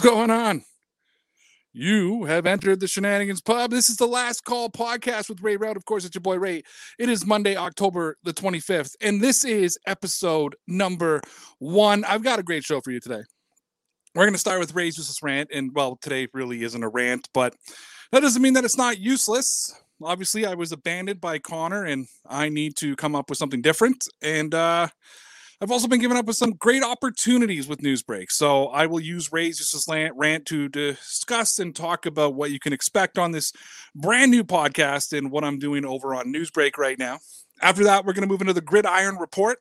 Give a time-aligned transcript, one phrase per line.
[0.00, 0.64] What's going on?
[1.74, 3.70] You have entered the Shenanigans Pub.
[3.70, 5.76] This is the last call podcast with Ray Rauth.
[5.76, 6.62] Of course, it's your boy Ray.
[6.98, 11.20] It is Monday, October the 25th, and this is episode number
[11.58, 12.04] one.
[12.04, 13.20] I've got a great show for you today.
[14.14, 17.28] We're going to start with Ray's useless rant, and well, today really isn't a rant,
[17.34, 17.54] but
[18.10, 19.70] that doesn't mean that it's not useless.
[20.02, 24.08] Obviously, I was abandoned by Conor, and I need to come up with something different.
[24.22, 24.88] And uh,
[25.62, 28.30] I've also been given up with some great opportunities with Newsbreak.
[28.30, 32.72] So I will use Ray's Useless Rant to discuss and talk about what you can
[32.72, 33.52] expect on this
[33.94, 37.18] brand new podcast and what I'm doing over on Newsbreak right now.
[37.60, 39.58] After that, we're going to move into the Gridiron Report.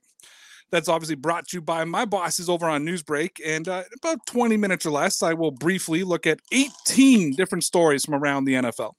[0.71, 3.41] That's obviously brought to you by my bosses over on Newsbreak.
[3.45, 8.05] And uh, about 20 minutes or less, I will briefly look at 18 different stories
[8.05, 8.93] from around the NFL.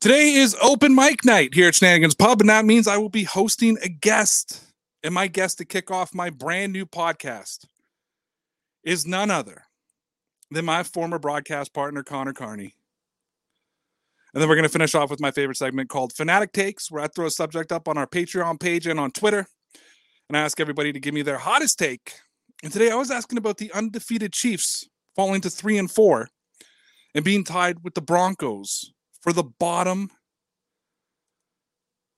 [0.00, 3.24] Today is open mic night here at Shenanigans Pub, and that means I will be
[3.24, 4.71] hosting a guest
[5.02, 7.66] and my guest to kick off my brand new podcast
[8.84, 9.64] is none other
[10.50, 12.74] than my former broadcast partner, Conor Carney.
[14.34, 17.02] And then we're going to finish off with my favorite segment called Fanatic Takes, where
[17.02, 19.46] I throw a subject up on our Patreon page and on Twitter
[20.32, 22.14] and I ask everybody to give me their hottest take.
[22.62, 26.28] And today I was asking about the undefeated Chiefs falling to three and four
[27.14, 30.10] and being tied with the Broncos for the bottom,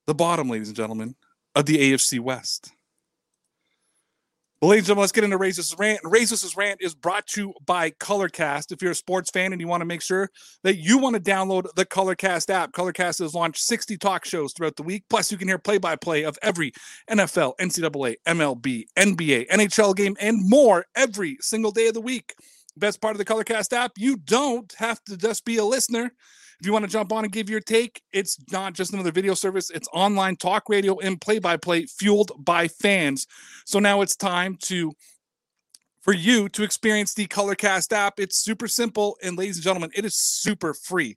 [0.07, 1.17] the bottom, ladies and gentlemen,
[1.57, 2.71] of the AFC West.
[4.65, 6.01] Ladies and gentlemen, let's get into Razor's Rant.
[6.05, 8.73] Razor's Rant is brought to you by Colorcast.
[8.73, 10.31] If you're a sports fan and you want to make sure
[10.63, 14.77] that you want to download the Colorcast app, Colorcast has launched 60 talk shows throughout
[14.77, 15.05] the week.
[15.11, 16.73] Plus, you can hear play by play of every
[17.11, 22.35] NFL, NCAA, MLB, NBA, NHL game, and more every single day of the week.
[22.79, 26.11] Best part of the Colorcast app, you don't have to just be a listener.
[26.65, 29.35] If you want to jump on and give your take, it's not just another video
[29.35, 33.27] service, it's online talk radio and play by play fueled by fans.
[33.67, 34.95] So now it's time to
[36.01, 38.19] for you to experience the Colorcast app.
[38.19, 39.19] It's super simple.
[39.23, 41.17] And ladies and gentlemen, it is super free.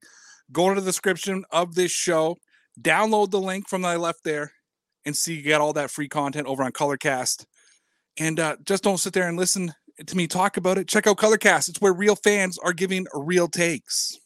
[0.51, 2.35] Go to the description of this show,
[2.81, 4.51] download the link from I left there,
[5.05, 7.45] and see you get all that free content over on Colorcast.
[8.19, 9.73] And uh, just don't sit there and listen
[10.05, 10.89] to me talk about it.
[10.89, 11.69] Check out Colorcast.
[11.69, 14.19] It's where real fans are giving real takes.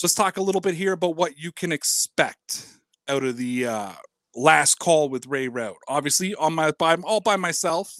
[0.00, 2.66] So let's talk a little bit here about what you can expect
[3.06, 3.92] out of the uh,
[4.34, 5.74] last call with Ray Rauth.
[5.88, 7.94] Obviously, on my by all by myself.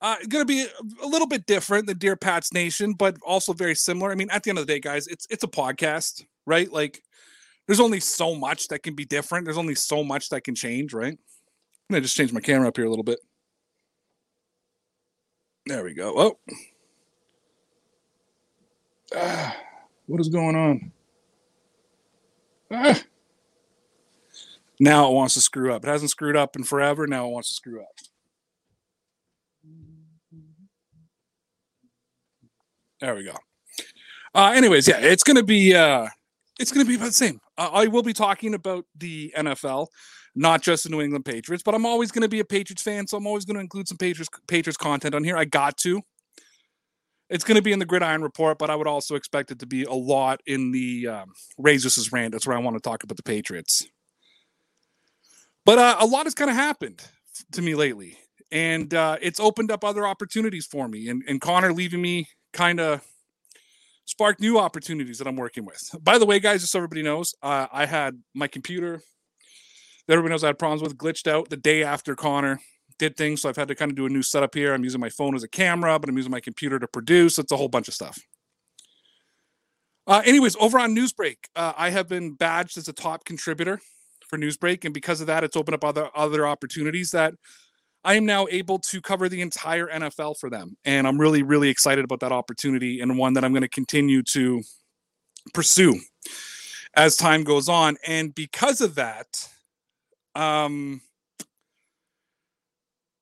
[0.00, 3.52] Uh, going to be a, a little bit different than Dear Pats Nation, but also
[3.52, 4.12] very similar.
[4.12, 6.70] I mean, at the end of the day, guys, it's it's a podcast, right?
[6.70, 7.02] Like,
[7.66, 9.46] there's only so much that can be different.
[9.46, 11.14] There's only so much that can change, right?
[11.14, 11.18] I'm
[11.90, 13.18] gonna just change my camera up here a little bit.
[15.66, 16.14] There we go.
[16.16, 16.38] Oh,
[19.16, 19.56] ah,
[20.06, 20.92] what is going on?
[24.82, 25.84] Now it wants to screw up.
[25.84, 27.06] It hasn't screwed up in forever.
[27.06, 28.00] Now it wants to screw up.
[32.98, 33.34] There we go.
[34.34, 36.06] Uh, anyways, yeah, it's gonna be uh,
[36.58, 37.40] it's gonna be about the same.
[37.58, 39.88] Uh, I will be talking about the NFL,
[40.34, 43.16] not just the New England Patriots, but I'm always gonna be a Patriots fan, so
[43.18, 45.36] I'm always gonna include some Patriots Patriots content on here.
[45.36, 46.00] I got to.
[47.30, 49.66] It's going to be in the Gridiron Report, but I would also expect it to
[49.66, 52.32] be a lot in the um, Razor's rant.
[52.32, 53.86] That's where I want to talk about the Patriots.
[55.64, 57.00] But uh, a lot has kind of happened
[57.52, 58.18] to me lately,
[58.50, 61.08] and uh, it's opened up other opportunities for me.
[61.08, 63.06] And, and Conor leaving me kind of
[64.06, 65.88] sparked new opportunities that I'm working with.
[66.02, 69.00] By the way, guys, just so everybody knows, uh, I had my computer
[70.06, 72.60] that everybody knows I had problems with glitched out the day after Conor
[73.00, 73.42] did things.
[73.42, 74.72] So I've had to kind of do a new setup here.
[74.72, 77.38] I'm using my phone as a camera, but I'm using my computer to produce.
[77.38, 78.18] It's a whole bunch of stuff.
[80.06, 83.80] Uh, anyways, over on Newsbreak, uh, I have been badged as a top contributor
[84.28, 87.34] for Newsbreak, and because of that, it's opened up other other opportunities that
[88.04, 91.68] I am now able to cover the entire NFL for them, and I'm really really
[91.68, 94.62] excited about that opportunity and one that I'm going to continue to
[95.54, 96.00] pursue
[96.94, 97.96] as time goes on.
[98.06, 99.48] And because of that,
[100.34, 101.02] um,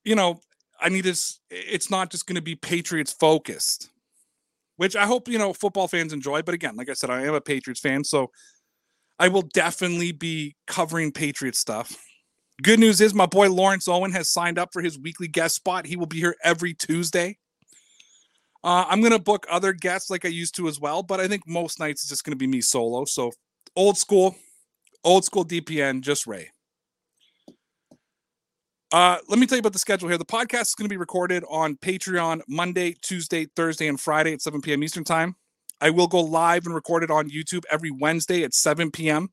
[0.09, 0.41] you know,
[0.81, 1.15] I need to,
[1.51, 3.91] it's not just going to be Patriots focused,
[4.77, 6.41] which I hope, you know, football fans enjoy.
[6.41, 8.05] But again, like I said, I am a Patriots fan.
[8.05, 8.31] So
[9.19, 11.95] I will definitely be covering Patriots stuff.
[12.63, 15.85] Good news is my boy Lawrence Owen has signed up for his weekly guest spot.
[15.85, 17.37] He will be here every Tuesday.
[18.65, 21.43] Uh, I'm to book other guests like I used to as well, but I think
[21.47, 23.05] most nights it's just going to be me solo.
[23.05, 23.31] So
[23.77, 24.37] old school,
[25.05, 26.51] old school DPN, just Ray.
[28.91, 30.17] Uh, let me tell you about the schedule here.
[30.17, 34.41] The podcast is going to be recorded on Patreon Monday, Tuesday, Thursday, and Friday at
[34.41, 34.83] 7 p.m.
[34.83, 35.37] Eastern Time.
[35.81, 39.29] I will go live and record it on YouTube every Wednesday at 7 p.m.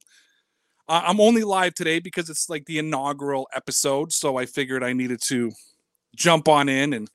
[0.88, 4.12] Uh, I'm only live today because it's like the inaugural episode.
[4.12, 5.52] So I figured I needed to
[6.16, 7.10] jump on in and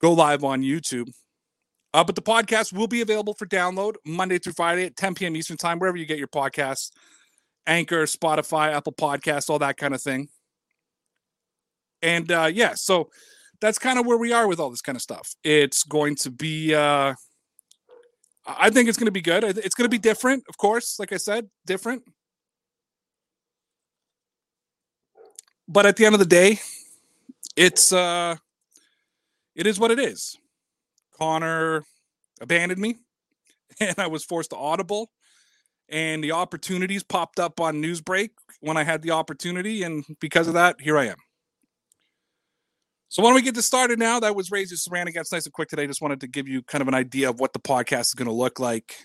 [0.00, 1.10] go live on YouTube.
[1.92, 5.36] Uh, but the podcast will be available for download Monday through Friday at 10 p.m.
[5.36, 6.90] Eastern Time, wherever you get your podcasts
[7.66, 10.28] Anchor, Spotify, Apple Podcasts, all that kind of thing.
[12.02, 13.10] And uh, yeah, so
[13.60, 15.34] that's kind of where we are with all this kind of stuff.
[15.42, 17.14] It's going to be, uh,
[18.46, 19.44] I think it's going to be good.
[19.44, 20.98] It's going to be different, of course.
[20.98, 22.02] Like I said, different.
[25.66, 26.60] But at the end of the day,
[27.56, 28.36] it's uh,
[29.54, 30.38] it is what it is.
[31.18, 31.84] Conor
[32.40, 32.96] abandoned me,
[33.80, 35.10] and I was forced to audible.
[35.90, 38.30] And the opportunities popped up on Newsbreak
[38.60, 41.16] when I had the opportunity, and because of that, here I am.
[43.10, 44.20] So why don't we get this started now?
[44.20, 45.14] That was Razor Sarandon.
[45.14, 45.86] Gets nice and quick today.
[45.86, 48.26] Just wanted to give you kind of an idea of what the podcast is going
[48.26, 48.96] to look like.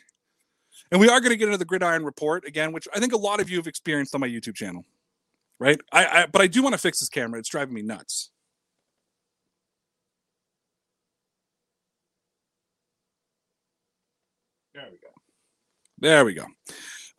[0.92, 3.18] And we are going to get into the gridiron report again, which I think a
[3.18, 4.86] lot of you have experienced on my YouTube channel.
[5.58, 5.80] Right?
[5.94, 7.40] I, I but I do want to fix this camera.
[7.40, 8.30] It's driving me nuts.
[14.76, 15.08] There we go.
[16.00, 16.46] There we go.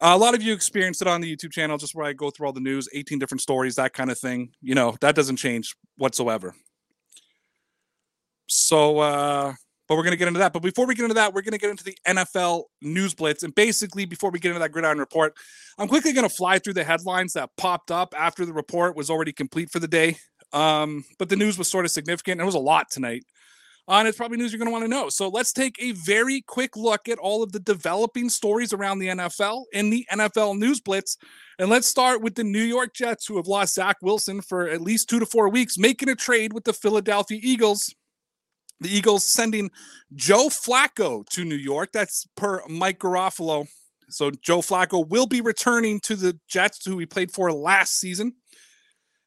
[0.00, 2.30] Uh, a lot of you experienced it on the YouTube channel, just where I go
[2.30, 4.50] through all the news, 18 different stories, that kind of thing.
[4.60, 6.54] You know, that doesn't change whatsoever.
[8.54, 9.52] So, uh,
[9.88, 10.52] but we're going to get into that.
[10.52, 13.42] But before we get into that, we're going to get into the NFL news blitz.
[13.42, 15.34] And basically, before we get into that gridiron report,
[15.76, 19.10] I'm quickly going to fly through the headlines that popped up after the report was
[19.10, 20.16] already complete for the day.
[20.52, 22.40] Um, but the news was sort of significant.
[22.40, 23.24] It was a lot tonight.
[23.88, 25.08] Uh, and it's probably news you're going to want to know.
[25.08, 29.08] So let's take a very quick look at all of the developing stories around the
[29.08, 31.18] NFL in the NFL News Blitz.
[31.58, 34.80] And let's start with the New York Jets, who have lost Zach Wilson for at
[34.80, 37.92] least two to four weeks, making a trade with the Philadelphia Eagles.
[38.80, 39.70] The Eagles sending
[40.14, 41.90] Joe Flacco to New York.
[41.92, 43.66] That's per Mike Garafolo.
[44.08, 48.34] So Joe Flacco will be returning to the Jets, who he played for last season.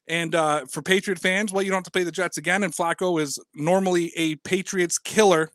[0.08, 2.62] And uh, for Patriot fans, well, you don't have to play the Jets again.
[2.62, 5.50] And Flacco is normally a Patriots killer.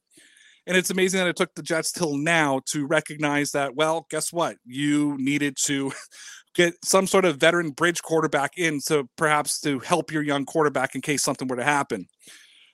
[0.68, 4.32] And it's amazing that it took the Jets till now to recognize that, well, guess
[4.32, 4.58] what?
[4.66, 5.92] You needed to
[6.56, 10.96] get some sort of veteran bridge quarterback in to perhaps to help your young quarterback
[10.96, 12.08] in case something were to happen.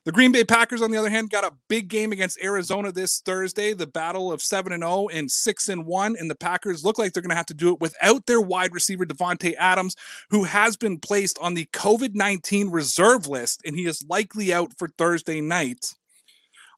[0.09, 3.19] The Green Bay Packers, on the other hand, got a big game against Arizona this
[3.19, 3.73] Thursday.
[3.73, 7.13] The battle of seven and 0 and six and one, and the Packers look like
[7.13, 9.95] they're going to have to do it without their wide receiver Davante Adams,
[10.31, 14.71] who has been placed on the COVID nineteen reserve list, and he is likely out
[14.79, 15.93] for Thursday night.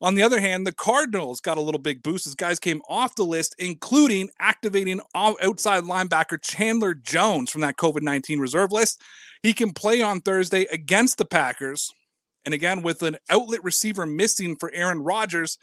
[0.02, 3.16] On the other hand, the Cardinals got a little big boost as guys came off
[3.16, 9.02] the list, including activating outside linebacker Chandler Jones from that COVID 19 reserve list.
[9.42, 11.94] He can play on Thursday against the Packers.
[12.46, 15.58] And again, with an outlet receiver missing for Aaron Rodgers,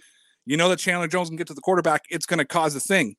[0.46, 2.02] you know that Chandler Jones can get to the quarterback.
[2.10, 3.16] It's going to cause a thing.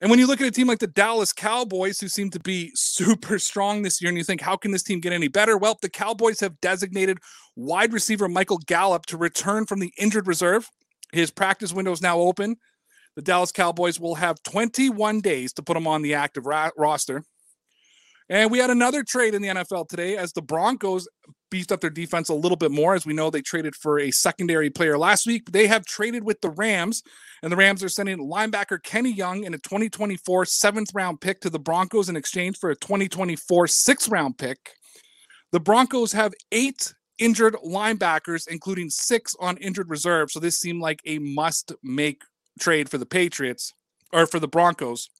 [0.00, 2.72] And when you look at a team like the Dallas Cowboys, who seem to be
[2.74, 5.56] super strong this year, and you think, how can this team get any better?
[5.56, 7.18] Well, the Cowboys have designated
[7.56, 10.68] wide receiver Michael Gallup to return from the injured reserve.
[11.12, 12.56] His practice window is now open.
[13.14, 17.24] The Dallas Cowboys will have 21 days to put him on the active ra- roster.
[18.28, 21.08] And we had another trade in the NFL today as the Broncos
[21.50, 22.94] beefed up their defense a little bit more.
[22.94, 25.52] As we know, they traded for a secondary player last week.
[25.52, 27.02] They have traded with the Rams,
[27.42, 31.50] and the Rams are sending linebacker Kenny Young in a 2024 seventh round pick to
[31.50, 34.72] the Broncos in exchange for a 2024 sixth round pick.
[35.52, 40.30] The Broncos have eight injured linebackers, including six on injured reserve.
[40.30, 42.22] So this seemed like a must make
[42.58, 43.72] trade for the Patriots
[44.12, 45.10] or for the Broncos.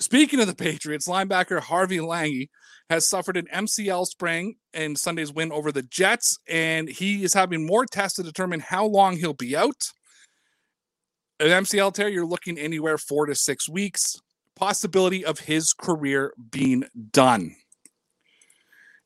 [0.00, 2.48] Speaking of the Patriots, linebacker Harvey Langi
[2.88, 7.66] has suffered an MCL sprain in Sunday's win over the Jets, and he is having
[7.66, 9.92] more tests to determine how long he'll be out.
[11.40, 14.16] An MCL tear, you're looking anywhere four to six weeks.
[14.54, 17.56] Possibility of his career being done.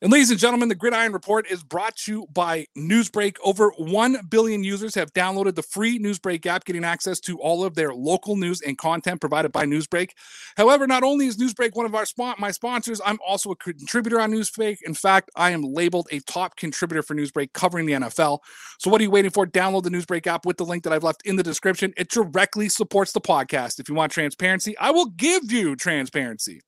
[0.03, 3.37] And ladies and gentlemen, the Gridiron Report is brought to you by Newsbreak.
[3.41, 7.75] Over 1 billion users have downloaded the free Newsbreak app, getting access to all of
[7.75, 10.09] their local news and content provided by Newsbreak.
[10.57, 12.03] However, not only is Newsbreak one of our
[12.37, 14.79] my sponsors, I'm also a contributor on Newsbreak.
[14.85, 18.39] In fact, I am labeled a top contributor for Newsbreak covering the NFL.
[18.79, 19.47] So what are you waiting for?
[19.47, 21.93] Download the Newsbreak app with the link that I've left in the description.
[21.95, 23.79] It directly supports the podcast.
[23.79, 26.59] If you want transparency, I will give you transparency.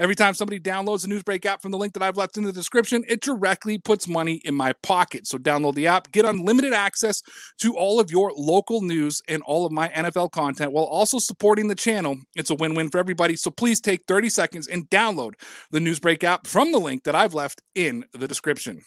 [0.00, 2.52] Every time somebody downloads the Newsbreak app from the link that I've left in the
[2.52, 5.26] description, it directly puts money in my pocket.
[5.26, 7.20] So download the app, get unlimited access
[7.62, 11.66] to all of your local news and all of my NFL content while also supporting
[11.66, 12.16] the channel.
[12.36, 13.34] It's a win win for everybody.
[13.34, 15.32] So please take 30 seconds and download
[15.72, 18.82] the Newsbreak app from the link that I've left in the description.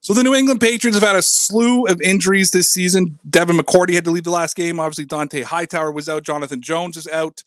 [0.00, 3.20] So the New England Patriots have had a slew of injuries this season.
[3.28, 4.80] Devin McCourty had to leave the last game.
[4.80, 6.24] Obviously, Dont'a Hightower was out.
[6.24, 7.44] Jonathan Jones is out.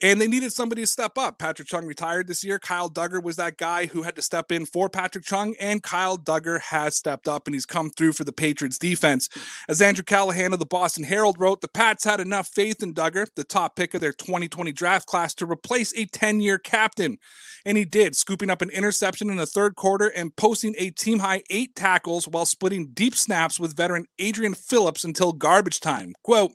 [0.00, 1.38] And they needed somebody to step up.
[1.38, 2.58] Patrick Chung retired this year.
[2.58, 6.16] Kyle Dugger was that guy who had to step in for Patrick Chung, and Kyle
[6.16, 9.28] Dugger has stepped up and he's come through for the Patriots defense.
[9.68, 13.26] As Andrew Callahan of the Boston Herald wrote, the Pats had enough faith in Dugger,
[13.34, 17.18] the top pick of their 2020 draft class, to replace a 10 year captain.
[17.64, 21.18] And he did, scooping up an interception in the third quarter and posting a team
[21.18, 26.14] high eight tackles while splitting deep snaps with veteran Adrian Phillips until garbage time.
[26.22, 26.52] Quote,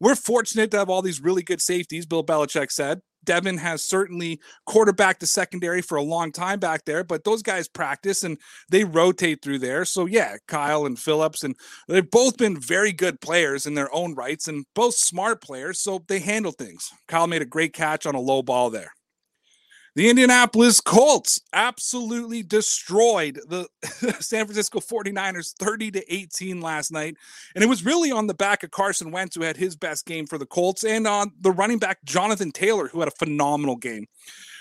[0.00, 3.00] we're fortunate to have all these really good safeties, Bill Belichick said.
[3.24, 7.68] Devin has certainly quarterbacked the secondary for a long time back there, but those guys
[7.68, 8.38] practice and
[8.70, 9.84] they rotate through there.
[9.84, 11.54] So, yeah, Kyle and Phillips, and
[11.88, 15.80] they've both been very good players in their own rights and both smart players.
[15.80, 16.90] So they handle things.
[17.06, 18.92] Kyle made a great catch on a low ball there.
[19.98, 23.66] The Indianapolis Colts absolutely destroyed the
[24.20, 27.16] San Francisco 49ers 30 to 18 last night.
[27.56, 30.28] And it was really on the back of Carson Wentz, who had his best game
[30.28, 34.06] for the Colts, and on the running back Jonathan Taylor, who had a phenomenal game.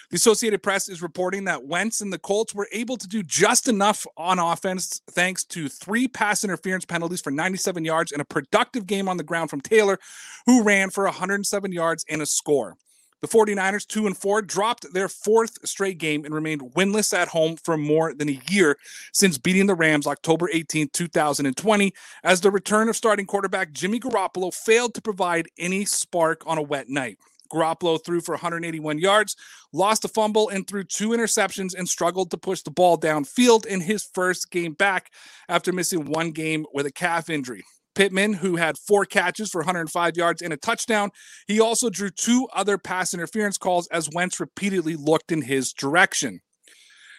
[0.10, 3.67] The Associated Press is reporting that Wentz and the Colts were able to do just
[3.67, 8.88] enough on offense thanks to three pass interference penalties for 97 yards and a productive
[8.88, 10.00] game on the ground from Taylor,
[10.48, 12.75] who ran for 107 yards and a score.
[13.21, 17.55] The 49ers, 2 and 4, dropped their fourth straight game and remained winless at home
[17.55, 18.77] for more than a year
[19.12, 21.93] since beating the Rams October 18, 2020,
[22.24, 26.62] as the return of starting quarterback Jimmy Garoppolo failed to provide any spark on a
[26.62, 27.17] wet night.
[27.51, 29.36] Garoppolo threw for 181 yards,
[29.74, 33.81] lost a fumble, and threw two interceptions and struggled to push the ball downfield in
[33.81, 35.12] his first game back
[35.50, 37.63] after missing one game with a calf injury.
[37.98, 41.10] Pittman, who had four catches for 105 yards and a touchdown.
[41.48, 46.42] He also drew two other pass interference calls as Wentz repeatedly looked in his direction.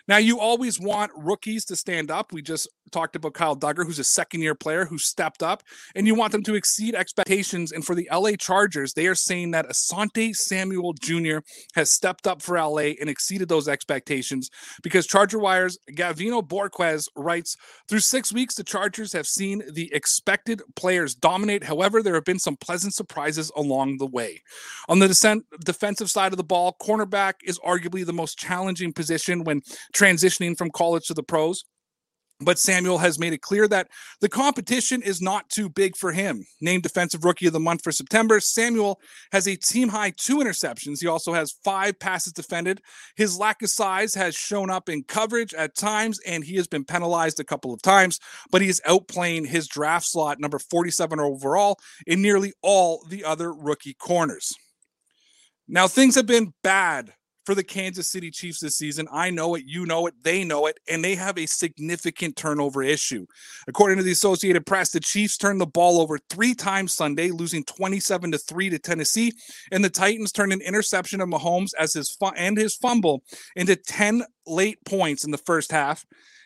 [0.08, 2.32] Now, you always want rookies to stand up.
[2.32, 5.62] We just talked about Kyle Dugger, who's a second year player who stepped up,
[5.94, 7.72] and you want them to exceed expectations.
[7.72, 11.38] And for the LA Chargers, they are saying that Asante Samuel Jr.
[11.74, 14.50] has stepped up for LA and exceeded those expectations
[14.82, 17.56] because Charger Wires Gavino Borquez writes
[17.88, 21.64] through six weeks, the Chargers have seen the expected players dominate.
[21.64, 24.42] However, there have been some pleasant surprises along the way.
[24.88, 29.44] On the descent, defensive side of the ball, cornerback is arguably the most challenging position
[29.44, 29.62] when
[29.98, 31.64] transitioning from college to the pros.
[32.40, 33.88] But Samuel has made it clear that
[34.20, 36.46] the competition is not too big for him.
[36.60, 39.00] Named Defensive Rookie of the Month for September, Samuel
[39.32, 41.00] has a team high two interceptions.
[41.00, 42.80] He also has five passes defended.
[43.16, 46.84] His lack of size has shown up in coverage at times, and he has been
[46.84, 48.20] penalized a couple of times,
[48.52, 51.76] but he is outplaying his draft slot, number 47 overall,
[52.06, 54.52] in nearly all the other rookie corners.
[55.66, 57.12] Now, things have been bad
[57.48, 59.08] for the Kansas City Chiefs this season.
[59.10, 62.82] I know it, you know it, they know it, and they have a significant turnover
[62.82, 63.24] issue.
[63.66, 67.64] According to the Associated Press, the Chiefs turned the ball over three times Sunday, losing
[67.64, 69.32] 27 to 3 to Tennessee,
[69.72, 73.22] and the Titans turned an interception of Mahomes as his fu- and his fumble
[73.56, 76.04] into 10 late points in the first half.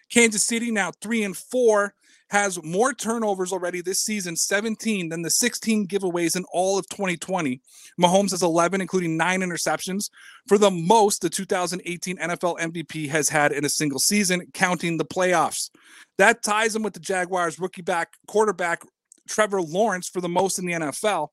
[0.09, 1.94] Kansas City now 3 and 4
[2.33, 7.61] has more turnovers already this season, 17, than the 16 giveaways in all of 2020.
[8.01, 10.09] Mahomes has 11, including nine interceptions,
[10.49, 15.05] for the most the 2018 NFL MVP has had in a single season, counting the
[15.05, 15.69] playoffs.
[16.17, 18.81] That ties him with the Jaguars rookie back quarterback
[19.29, 21.29] Trevor Lawrence for the most in the NFL.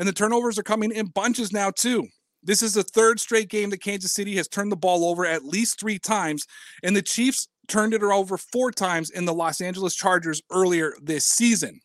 [0.00, 2.08] And the turnovers are coming in bunches now, too.
[2.42, 5.44] This is the third straight game that Kansas City has turned the ball over at
[5.44, 6.44] least three times,
[6.82, 11.24] and the Chiefs turned it over four times in the Los Angeles Chargers earlier this
[11.24, 11.80] season.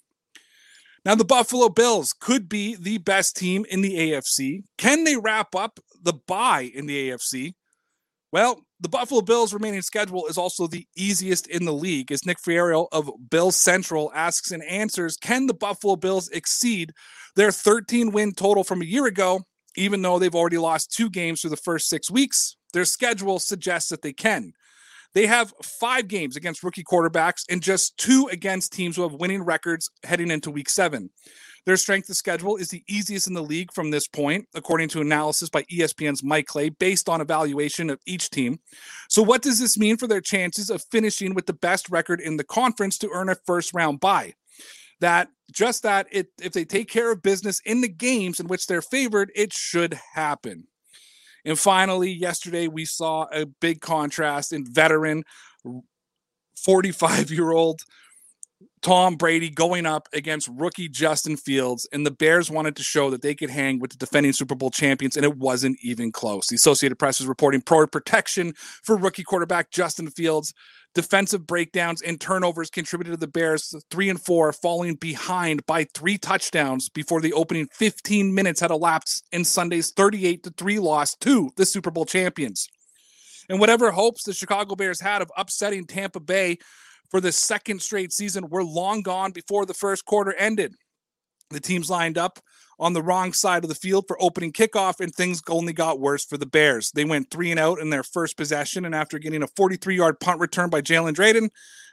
[1.06, 4.64] Now, the Buffalo Bills could be the best team in the AFC.
[4.80, 7.54] Can they wrap up the bye in the AFC?
[8.32, 12.12] Well, the Buffalo Bills' remaining schedule is also the easiest in the league.
[12.12, 16.92] As Nick Fierro of Bills Central asks and answers, can the Buffalo Bills exceed
[17.36, 19.42] their 13 win total from a year ago,
[19.78, 22.58] even though they've already lost two games through the first six weeks?
[22.74, 24.54] Their schedule suggests that they can.
[25.16, 29.44] They have five games against rookie quarterbacks and just two against teams who have winning
[29.44, 31.10] records heading into week seven.
[31.66, 35.02] Their strength of schedule is the easiest in the league from this point, according to
[35.02, 38.60] analysis by ESPN's Mike Clay, based on evaluation of each team.
[39.10, 42.38] So, what does this mean for their chances of finishing with the best record in
[42.38, 44.34] the conference to earn a first round bye?
[45.00, 48.68] That just that it, if they take care of business in the games in which
[48.68, 50.68] they're favored, it should happen.
[51.46, 55.24] And finally, yesterday we saw a big contrast in veteran
[56.64, 57.82] 45 year old
[58.86, 63.24] Tom Brady going up against rookie Justin Fields, and the Bears wanted to show that
[63.24, 66.46] they could hang with the defending Super Bowl champions, and it wasn't even close.
[66.46, 70.54] The Associated Press is reporting pro protection for rookie quarterback Justin Fields.
[70.94, 76.20] Defensive breakdowns and turnovers contributed to the Bears three and four, falling behind by three
[76.20, 81.50] touchdowns before the opening 15 minutes had elapsed in Sunday's 38 to 3 loss to
[81.58, 82.70] the Super Bowl champions.
[83.50, 86.60] And whatever hopes the Chicago Bears had of upsetting Tampa Bay
[87.10, 90.76] for the second straight season were long gone before the first quarter ended.
[91.50, 92.40] The teams lined up
[92.80, 96.26] on the wrong side of the field for opening kickoff, and things only got worse
[96.26, 96.92] for the Bears.
[96.92, 100.20] They went three and out in their first possession, and after getting a 43 yard
[100.20, 101.50] punt return by Jaelon Darden,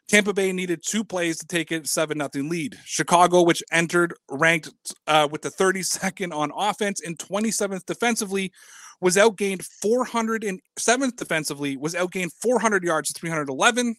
[0.08, 2.76] Tampa Bay needed two plays to take it 7 0 lead.
[2.84, 4.70] Chicago, which entered ranked
[5.06, 8.52] uh, with the 32nd on offense and 27th defensively,
[9.00, 13.96] was outgained 407th defensively, was outgained 400 yards to 311.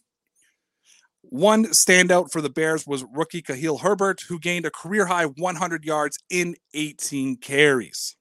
[1.24, 5.84] One standout for the Bears was rookie Khalil Herbert, who gained a career high 100
[5.84, 8.16] yards in 18 carries.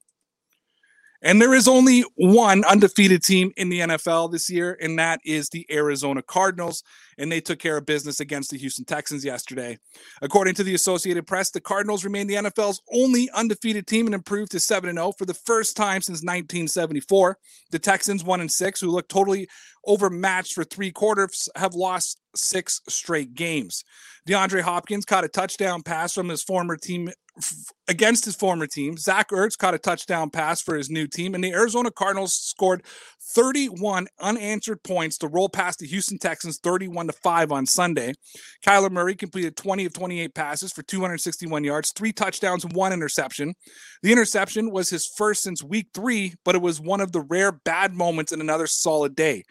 [1.25, 5.47] And there is only one undefeated team in the NFL this year, and that is
[5.49, 6.83] the Arizona Cardinals.
[7.17, 9.77] And they took care of business against the Houston Texans yesterday.
[10.21, 14.51] According to the Associated Press, the Cardinals remain the NFL's only undefeated team and improved
[14.51, 17.37] to 7 0 for the first time since 1974.
[17.71, 19.47] The Texans, 1 and 6, who look totally
[19.85, 23.83] overmatched for three quarters, have lost six straight games.
[24.27, 27.09] DeAndre Hopkins caught a touchdown pass from his former team
[27.87, 28.95] against his former team.
[28.95, 32.83] Zach Ertz caught a touchdown pass for his new team, and the Arizona Cardinals scored
[33.33, 38.13] 31 unanswered points to roll past the Houston Texans 31 to 5 on Sunday.
[38.65, 43.53] Kyler Murray completed 20 of 28 passes for 261 yards, three touchdowns, one interception.
[44.03, 47.51] The interception was his first since week three, but it was one of the rare
[47.51, 49.43] bad moments in another solid day.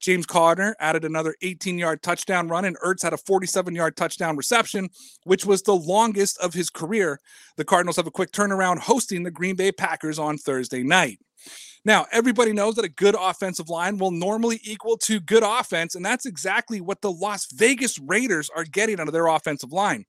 [0.00, 4.36] James Conner added another 18 yard touchdown run, and Ertz had a 47 yard touchdown
[4.36, 4.88] reception,
[5.24, 7.20] which was the longest of his career.
[7.56, 11.18] The Cardinals have a quick turnaround hosting the Green Bay Packers on Thursday night.
[11.84, 16.04] Now, everybody knows that a good offensive line will normally equal to good offense, and
[16.04, 20.04] that's exactly what the Las Vegas Raiders are getting out of their offensive line.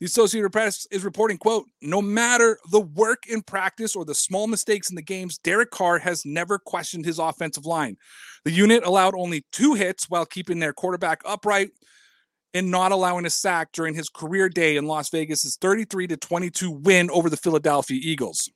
[0.00, 4.48] The Associated Press is reporting, quote, no matter the work in practice or the small
[4.48, 7.96] mistakes in the games, Derek Carr has never questioned his offensive line.
[8.44, 11.70] The unit allowed only two hits while keeping their quarterback upright
[12.52, 16.70] and not allowing a sack during his career day in Las Vegas's 33 to 22
[16.70, 18.50] win over the Philadelphia Eagles.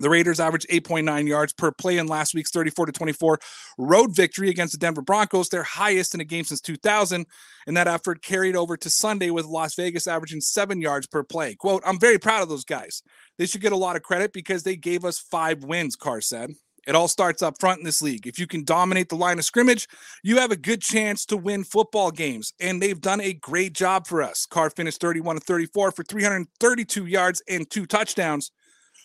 [0.00, 3.38] The Raiders averaged 8.9 yards per play in last week's 34 to 24
[3.78, 7.26] road victory against the Denver Broncos, their highest in a game since 2000.
[7.66, 11.54] And that effort carried over to Sunday with Las Vegas averaging seven yards per play.
[11.54, 13.02] Quote, I'm very proud of those guys.
[13.38, 16.54] They should get a lot of credit because they gave us five wins, Carr said.
[16.86, 18.26] It all starts up front in this league.
[18.26, 19.86] If you can dominate the line of scrimmage,
[20.22, 22.54] you have a good chance to win football games.
[22.58, 24.46] And they've done a great job for us.
[24.46, 28.50] Carr finished 31 to 34 for 332 yards and two touchdowns.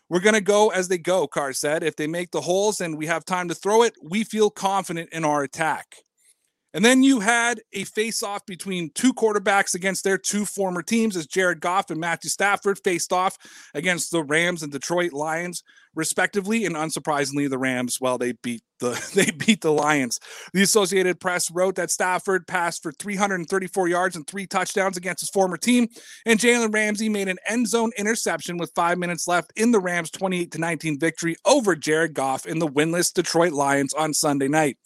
[0.09, 1.83] We're going to go as they go, Carr said.
[1.83, 5.09] If they make the holes and we have time to throw it, we feel confident
[5.11, 5.95] in our attack.
[6.75, 11.15] And then you had a face off between two quarterbacks against their two former teams
[11.15, 13.37] as Jared Goff and Matthew Stafford faced off
[13.73, 15.63] against the Rams and Detroit Lions
[15.95, 16.65] respectively.
[16.65, 20.19] And unsurprisingly, the Rams, well, they beat the they beat the Lions.
[20.53, 25.29] The Associated Press wrote that Stafford passed for 334 yards and three touchdowns against his
[25.29, 25.87] former team,
[26.25, 30.11] and Jalen Ramsey made an end zone interception with five minutes left in the Rams'
[30.11, 34.77] 28 to 19 victory over Jared Goff in the winless Detroit Lions on Sunday night.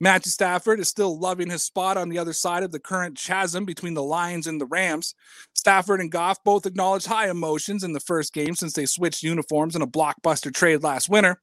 [0.00, 3.64] Matthew Stafford is still loving his spot on the other side of the current chasm
[3.64, 5.14] between the Lions and the Rams.
[5.54, 9.74] Stafford and Goff both acknowledged high emotions in the first game since they switched uniforms
[9.74, 11.40] in a blockbuster trade last winter.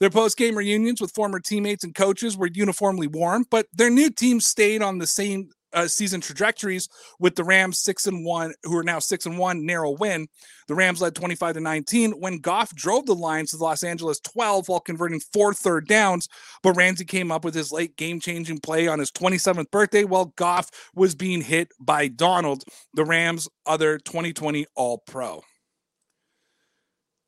[0.00, 4.10] Their post game reunions with former teammates and coaches were uniformly warm, but their new
[4.10, 8.76] team stayed on the same uh, season trajectories with the Rams six and one, who
[8.76, 10.26] are now six and one, narrow win.
[10.68, 14.20] The Rams led 25 to 19 when Goff drove the Lions to the Los Angeles
[14.20, 16.28] 12 while converting four third downs.
[16.62, 20.32] But Ramsey came up with his late game changing play on his 27th birthday while
[20.36, 25.42] Goff was being hit by Donald, the Rams' other 2020 All Pro.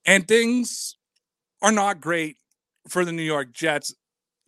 [0.07, 0.97] And things
[1.65, 2.37] are not great
[2.91, 3.95] for the New York Jets.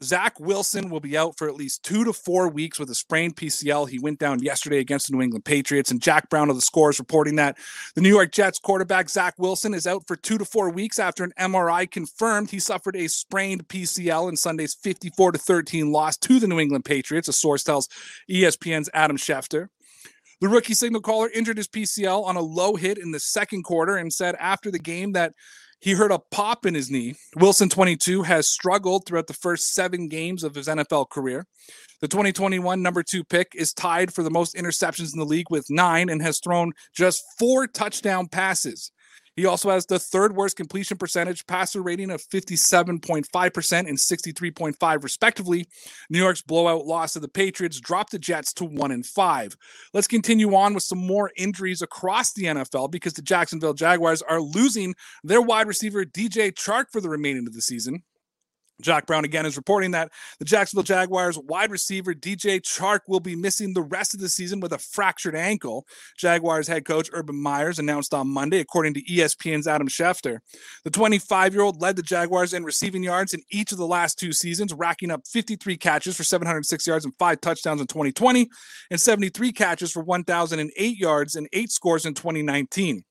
[0.03, 3.37] Zach Wilson will be out for at least two to four weeks with a sprained
[3.37, 3.89] PCL.
[3.89, 6.99] He went down yesterday against the New England Patriots, and Jack Brown of the Scores
[6.99, 7.57] reporting that
[7.95, 11.25] the New York Jets quarterback Zach Wilson is out for two to four weeks after
[11.25, 16.39] an MRI confirmed he suffered a sprained PCL in Sunday's 54 to 13 loss to
[16.39, 17.29] the New England Patriots.
[17.29, 17.89] A source tells
[18.31, 19.69] ESPN's Adam Schefter.
[20.43, 23.97] The rookie signal caller injured his PCL on a low hit in the second quarter
[23.97, 25.33] and said after the game that
[25.81, 27.15] He hurt a pop in his knee.
[27.37, 31.47] Wilson, 22, has struggled throughout the first seven games of his NFL career.
[32.01, 35.67] The 2021 number two pick is tied for the most interceptions in the league with
[35.71, 38.91] nine and has thrown just four touchdown passes.
[39.37, 45.69] He also has the third worst completion percentage, passer rating of 57.5% and 63.5 respectively.
[46.09, 49.57] New York's blowout loss to the Patriots dropped the Jets to 1 and 5.
[49.93, 54.41] Let's continue on with some more injuries across the NFL because the Jacksonville Jaguars are
[54.41, 58.03] losing their wide receiver DJ Chark for the remaining of the season.
[58.81, 63.35] Jack Brown again is reporting that the Jacksonville Jaguars wide receiver DJ Chark will be
[63.35, 65.87] missing the rest of the season with a fractured ankle.
[66.19, 70.39] Jaguars head coach Urban Myers announced on Monday, according to ESPN's Adam Schefter.
[70.85, 74.19] The 25 year old led the Jaguars in receiving yards in each of the last
[74.19, 78.49] two seasons, racking up 53 catches for 706 yards and five touchdowns in 2020,
[78.91, 83.05] and 73 catches for 1,008 yards and eight scores in 2019.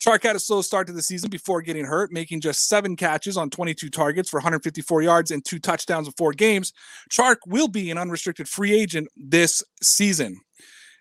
[0.00, 3.36] Chark had a slow start to the season before getting hurt, making just seven catches
[3.36, 6.72] on 22 targets for 154 yards and two touchdowns in four games.
[7.10, 10.40] Chark will be an unrestricted free agent this season.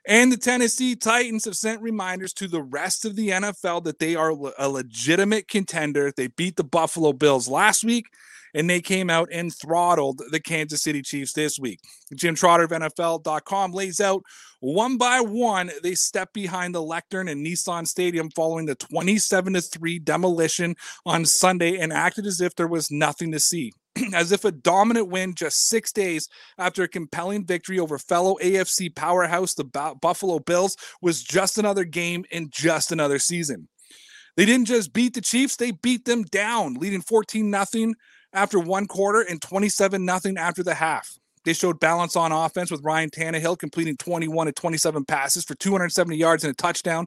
[0.07, 4.15] And the Tennessee Titans have sent reminders to the rest of the NFL that they
[4.15, 6.13] are a legitimate contender.
[6.15, 8.05] They beat the Buffalo Bills last week
[8.53, 11.81] and they came out and throttled the Kansas City Chiefs this week.
[12.15, 14.23] Jim Trotter of NFL.com lays out
[14.61, 19.99] one by one, they step behind the lectern in Nissan Stadium following the 27 3
[19.99, 23.73] demolition on Sunday and acted as if there was nothing to see.
[24.13, 28.93] as if a dominant win just six days after a compelling victory over fellow AFC
[28.93, 29.63] powerhouse, the
[30.01, 33.67] Buffalo Bills, was just another game in just another season.
[34.35, 37.93] They didn't just beat the Chiefs, they beat them down, leading 14 0
[38.33, 41.17] after one quarter and 27 0 after the half.
[41.47, 46.17] They showed balance on offense with Ryan Tannehill completing 21 to 27 passes for 270
[46.17, 47.05] yards and a touchdown.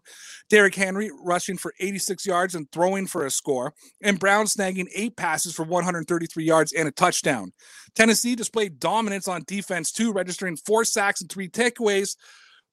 [0.49, 3.75] Derrick Henry rushing for 86 yards and throwing for a score.
[4.01, 7.53] And Brown snagging eight passes for 133 yards and a touchdown.
[7.95, 12.17] Tennessee displayed dominance on defense too, registering four sacks and three takeaways.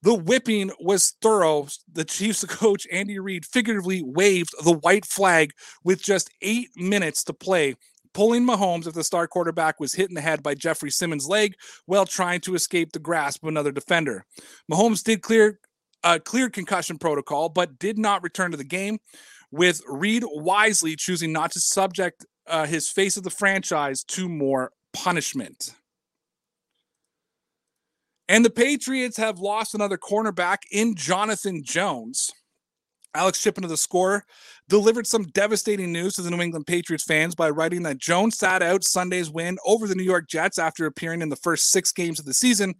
[0.00, 1.68] The whipping was thorough.
[1.92, 5.52] The Chiefs coach, Andy Reid, figuratively waved the white flag
[5.84, 7.74] with just eight minutes to play
[8.12, 11.54] pulling Mahomes if the star quarterback was hit in the head by Jeffrey Simmons' leg
[11.86, 14.24] while trying to escape the grasp of another defender.
[14.70, 15.58] Mahomes did clear
[16.04, 18.98] uh, clear concussion protocol, but did not return to the game,
[19.50, 24.72] with Reid wisely choosing not to subject uh, his face of the franchise to more
[24.92, 25.74] punishment.
[28.28, 32.30] And the Patriots have lost another cornerback in Jonathan Jones.
[33.18, 34.24] Alex Chippen of the score
[34.68, 38.62] delivered some devastating news to the New England Patriots fans by writing that Jones sat
[38.62, 42.20] out Sunday's win over the New York Jets after appearing in the first six games
[42.20, 42.74] of the season.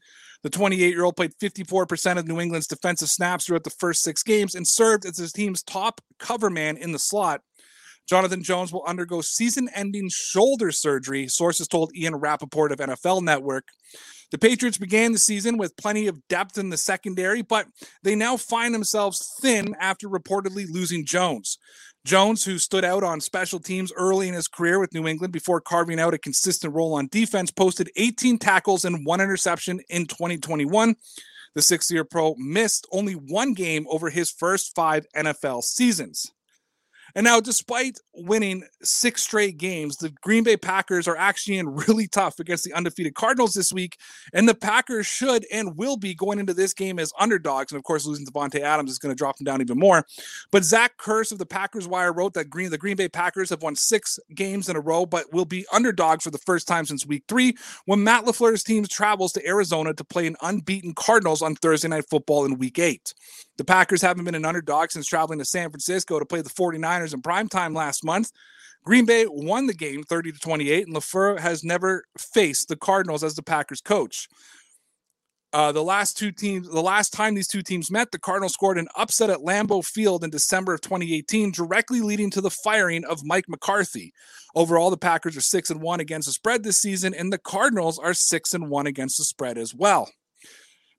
[0.45, 4.23] The 28 year old played 54% of New England's defensive snaps throughout the first six
[4.23, 7.41] games and served as his team's top cover man in the slot.
[8.09, 13.65] Jonathan Jones will undergo season ending shoulder surgery, sources told Ian Rapoport of NFL Network.
[14.31, 17.67] The Patriots began the season with plenty of depth in the secondary, but
[18.03, 21.59] they now find themselves thin after reportedly losing Jones.
[22.05, 25.61] Jones, who stood out on special teams early in his career with New England before
[25.61, 30.95] carving out a consistent role on defense, posted 18 tackles and one interception in 2021.
[31.55, 36.31] The six year pro missed only one game over his first five NFL seasons.
[37.15, 42.07] And now, despite winning six straight games, the Green Bay Packers are actually in really
[42.07, 43.99] tough against the undefeated Cardinals this week.
[44.33, 47.73] And the Packers should and will be going into this game as underdogs.
[47.73, 50.05] And of course, losing Davante Adams is going to drop them down even more.
[50.51, 53.63] But Zach Kruse of the Packers Wire wrote that Green the Green Bay Packers have
[53.63, 57.07] won six games in a row, but will be underdogs for the first time since
[57.07, 61.55] week three when Matt LaFleur's team travels to Arizona to play an unbeaten Cardinals on
[61.55, 63.15] Thursday night football in week eight.
[63.57, 66.98] The Packers haven't been an underdog since traveling to San Francisco to play the 49ers
[67.03, 68.31] in prime time last month.
[68.85, 73.23] Green Bay won the game 30 to 28, and LaFleur has never faced the Cardinals
[73.23, 74.29] as the Packers coach.
[75.53, 78.77] Uh, the last two teams, the last time these two teams met, the Cardinals scored
[78.77, 83.25] an upset at Lambeau Field in December of 2018, directly leading to the firing of
[83.25, 84.13] Mike McCarthy.
[84.55, 87.99] Overall, the Packers are six and one against the spread this season, and the Cardinals
[87.99, 90.11] are six and one against the spread as well.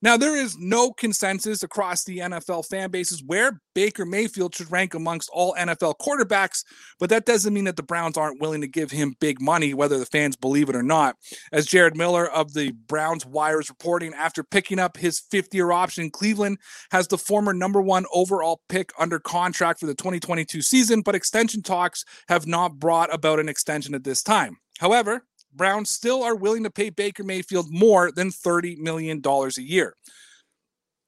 [0.02, 4.94] Now, there is no consensus across the NFL fan bases where Baker Mayfield should rank
[4.94, 6.64] amongst all NFL quarterbacks,
[7.00, 10.00] but that doesn't mean that the Browns aren't willing to give him big money, whether
[10.00, 11.18] the fans believe it or not.
[11.52, 15.74] As Jared Mueller of the Browns Wire is reporting, after picking up his fifth year
[15.74, 16.60] option, Cleveland
[16.92, 21.62] has the former number one overall pick under contract for the 2022 season, but extension
[21.62, 24.58] talks have not brought about an extension at this time.
[24.80, 29.96] However, Browns still are willing to pay Baker Mayfield more than $30 million a year.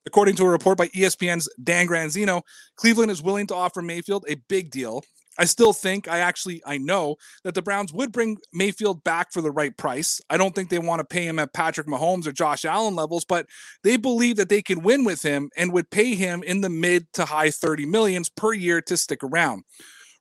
[0.06, 2.42] According to a report by ESPN's Dan Graziano,
[2.76, 5.04] Cleveland is willing to offer Mayfield a big deal,
[5.38, 9.42] I still think I actually I know that the Browns would bring Mayfield back for
[9.42, 10.20] the right price.
[10.30, 13.24] I don't think they want to pay him at Patrick Mahomes or Josh Allen levels,
[13.24, 13.48] but
[13.84, 17.12] they believe that they can win with him and would pay him in the mid
[17.14, 19.64] to high 30 millions per year to stick around.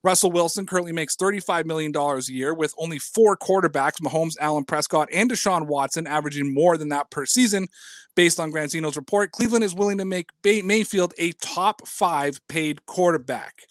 [0.03, 5.09] Russell Wilson currently makes $35 million a year with only four quarterbacks, Mahomes, Allen Prescott,
[5.13, 7.69] and Deshaun Watson, averaging more than that per season.
[8.17, 13.63] Based on Graziano's report, Cleveland is willing to make Mayfield a top five paid quarterback.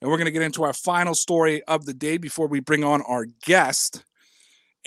[0.00, 2.84] And we're going to get into our final story of the day before we bring
[2.84, 4.02] on our guest.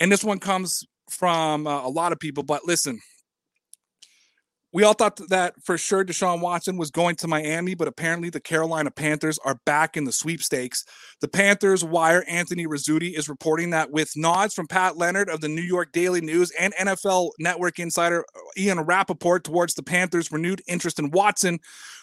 [0.00, 3.00] And this one comes from uh, a lot of people, but listen,
[4.76, 8.40] we all thought that for sure Deshaun Watson was going to Miami, but apparently the
[8.40, 10.84] Carolina Panthers are back in the sweepstakes.
[11.22, 15.48] The Panthers wire Anthony Rizzuti is reporting that with nods from Pat Leonard of the
[15.48, 20.60] New York Daily News and NFL Network insider uh, Ian Rapoport towards the Panthers' renewed
[20.68, 21.58] interest in Watson,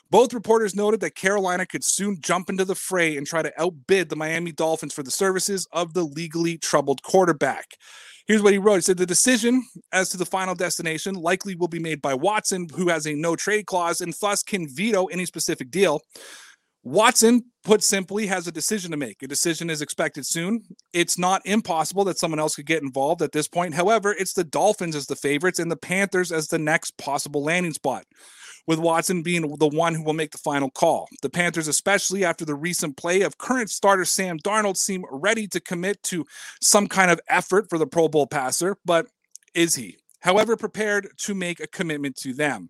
[0.09, 4.09] both reporters noted that Carolina could soon jump into the fray and try to outbid
[4.09, 7.77] the Miami Dolphins for the services of the legally troubled quarterback.
[8.27, 8.75] Here's what he wrote.
[8.75, 12.67] He said the decision as to the final destination likely will be made by Watson,
[12.73, 16.01] who has a no trade clause and thus can veto any specific deal.
[16.85, 19.23] Watson, put simply, has a decision to make.
[19.23, 20.61] A decision is expected soon.
[20.91, 23.73] It's not impossible that someone else could get involved at this point.
[23.73, 27.73] However, it's the Dolphins as the favorites and the Panthers as the next possible landing
[27.73, 28.03] spot
[28.67, 31.07] with Watson being the one who will make the final call.
[31.21, 35.59] The Panthers, especially after the recent play of current starter Sam Darnold, seem ready to
[35.59, 36.25] commit to
[36.61, 39.07] some kind of effort for the Pro Bowl passer, but
[39.53, 39.97] is he?
[40.21, 42.69] However, prepared to make a commitment to them.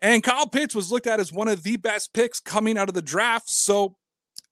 [0.00, 2.94] And Kyle Pitts was looked at as one of the best picks coming out of
[2.94, 3.48] the draft.
[3.48, 3.96] So,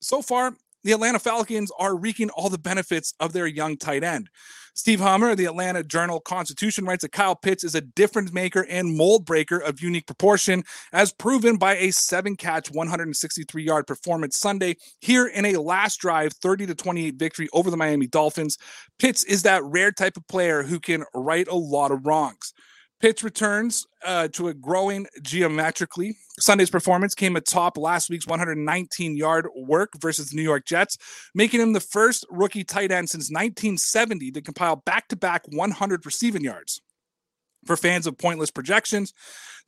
[0.00, 4.28] so far, the Atlanta Falcons are reaping all the benefits of their young tight end.
[4.74, 8.96] Steve Hummer, the Atlanta Journal Constitution, writes that Kyle Pitts is a difference maker and
[8.96, 14.76] mold breaker of unique proportion, as proven by a seven catch, 163 yard performance Sunday
[15.00, 18.56] here in a last drive 30 to 28 victory over the Miami Dolphins.
[18.98, 22.54] Pitts is that rare type of player who can right a lot of wrongs.
[23.00, 26.18] Pitts returns uh, to a growing geometrically.
[26.38, 30.98] Sunday's performance came atop last week's 119 yard work versus the New York Jets,
[31.34, 36.04] making him the first rookie tight end since 1970 to compile back to back 100
[36.04, 36.82] receiving yards.
[37.66, 39.12] For fans of pointless projections,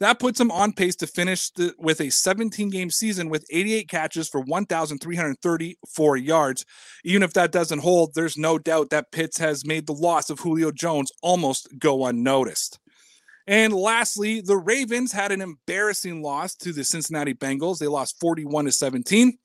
[0.01, 3.89] that puts him on pace to finish the, with a 17 game season with 88
[3.89, 6.65] catches for 1,334 yards.
[7.05, 10.41] Even if that doesn't hold, there's no doubt that Pitts has made the loss of
[10.41, 12.79] Julio Jones almost go unnoticed.
[13.47, 17.79] And lastly, the Ravens had an embarrassing loss to the Cincinnati Bengals.
[17.79, 19.37] They lost 41 to 17.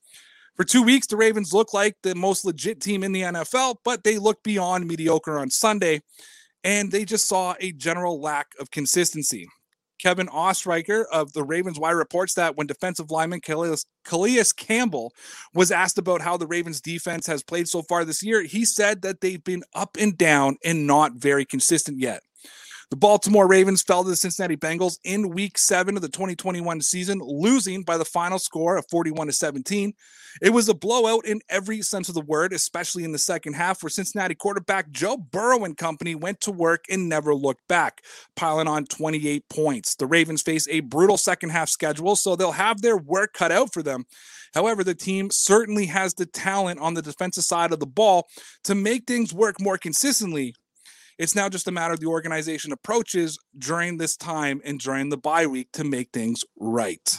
[0.56, 4.02] For two weeks, the Ravens looked like the most legit team in the NFL, but
[4.02, 6.02] they looked beyond mediocre on Sunday,
[6.64, 9.48] and they just saw a general lack of consistency.
[10.00, 15.12] Kevin Oestreicher of the Ravens Wire reports that when defensive lineman Calais, Campbell
[15.54, 19.02] was asked about how the Ravens defense has played so far this year, he said
[19.02, 22.22] that they've been up and down and not very consistent yet.
[22.90, 27.20] The Baltimore Ravens fell to the Cincinnati Bengals in week seven of the 2021 season,
[27.22, 29.92] losing by the final score of 41 to 17.
[30.40, 33.82] It was a blowout in every sense of the word, especially in the second half,
[33.82, 38.00] where Cincinnati quarterback Joe Burrow and company went to work and never looked back,
[38.36, 39.94] piling on 28 points.
[39.94, 43.70] The Ravens face a brutal second half schedule, so they'll have their work cut out
[43.70, 44.06] for them.
[44.54, 48.28] However, the team certainly has the talent on the defensive side of the ball
[48.64, 50.54] to make things work more consistently
[51.18, 55.16] it's now just a matter of the organization approaches during this time and during the
[55.16, 57.18] bye week to make things right.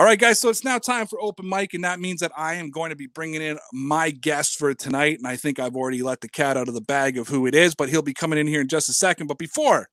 [0.00, 0.40] All right, guys.
[0.40, 2.96] So it's now time for open mic, and that means that I am going to
[2.96, 5.18] be bringing in my guest for tonight.
[5.18, 7.54] And I think I've already let the cat out of the bag of who it
[7.54, 9.28] is, but he'll be coming in here in just a second.
[9.28, 9.88] But before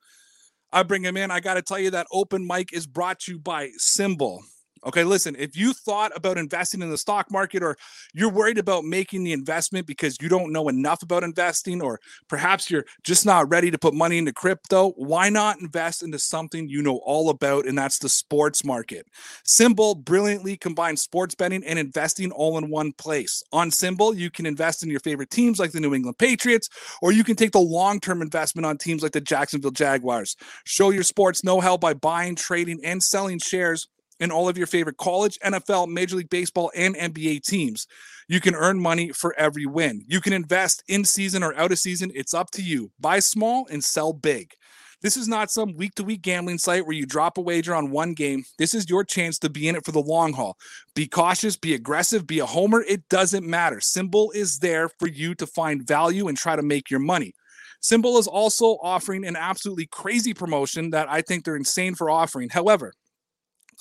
[0.71, 3.33] I bring him in, I got to tell you that open mic is brought to
[3.33, 4.39] you by SimBull.
[4.83, 7.77] Okay, listen, if you thought about investing in the stock market or
[8.15, 12.71] you're worried about making the investment because you don't know enough about investing, or perhaps
[12.71, 16.81] you're just not ready to put money into crypto, why not invest into something you
[16.81, 17.67] know all about?
[17.67, 19.05] And that's the sports market.
[19.45, 23.43] SimBull brilliantly combines sports betting and investing all in one place.
[23.51, 26.69] On SimBull, you can invest in your favorite teams like the New England Patriots,
[27.03, 30.35] or you can take the long term investment on teams like the Jacksonville Jaguars.
[30.65, 33.87] Show your sports know how by buying, trading, and selling shares
[34.21, 37.87] in all of your favorite college, NFL, Major League Baseball, and NBA teams.
[38.29, 40.05] You can earn money for every win.
[40.07, 42.11] You can invest in season or out of season.
[42.15, 42.91] It's up to you.
[42.99, 44.53] Buy small and sell big.
[45.01, 47.89] This is not some week to week gambling site where you drop a wager on
[47.89, 48.43] one game.
[48.59, 50.57] This is your chance to be in it for the long haul.
[50.93, 52.83] Be cautious, be aggressive, be a homer.
[52.87, 53.77] It doesn't matter.
[53.77, 57.33] SimBull is there for you to find value and try to make your money.
[57.81, 62.49] SimBull is also offering an absolutely crazy promotion that I think they're insane for offering.
[62.49, 62.93] However,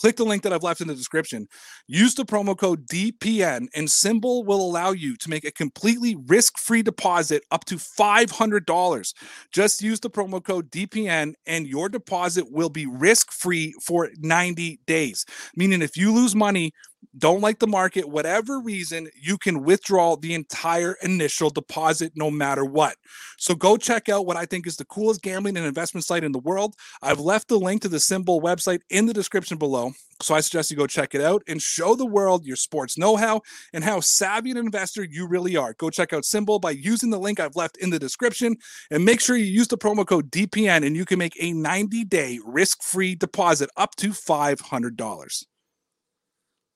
[0.00, 1.46] click the link that I've left in the description.
[1.86, 6.58] Use the promo code DPN, and SimBull will allow you to make a completely risk
[6.58, 9.14] free deposit up to $500.
[9.52, 14.80] Just use the promo code DPN, and your deposit will be risk free for 90
[14.86, 15.24] days.
[15.56, 16.72] Meaning, if you lose money,
[17.18, 22.64] don't like the market, whatever reason, you can withdraw the entire initial deposit no matter
[22.64, 22.96] what.
[23.37, 26.33] So go check out what I think is the coolest gambling and investment site in
[26.33, 26.77] the world.
[27.03, 29.92] I've left the link to the SimBull website in the description below.
[30.23, 33.16] So I suggest you go check it out and show the world your sports know
[33.16, 33.40] how
[33.73, 35.75] and how savvy an investor you really are.
[35.75, 38.57] Go check out SimBull by using the link I've left in the description
[38.90, 42.05] and make sure you use the promo code DPN and you can make a 90
[42.05, 45.44] day risk free deposit up to $500.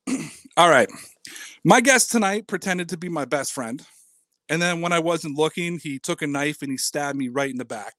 [0.56, 0.88] All right.
[1.64, 3.82] My guest tonight pretended to be my best friend.
[4.48, 7.50] And then when I wasn't looking, he took a knife and he stabbed me right
[7.50, 7.94] in the back.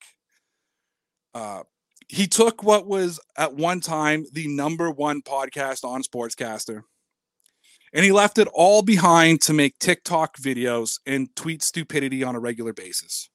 [1.34, 1.64] Uh,
[2.08, 6.84] he took what was at one time the number one podcast on Sportscaster
[7.96, 12.40] and he left it all behind to make TikTok videos and tweet stupidity on a
[12.42, 13.30] regular basis.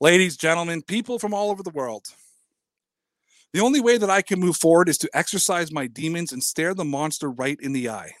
[0.00, 2.06] Ladies, gentlemen, people from all over the world,
[3.52, 6.74] the only way that I can move forward is to exercise my demons and stare
[6.74, 8.12] the monster right in the eye.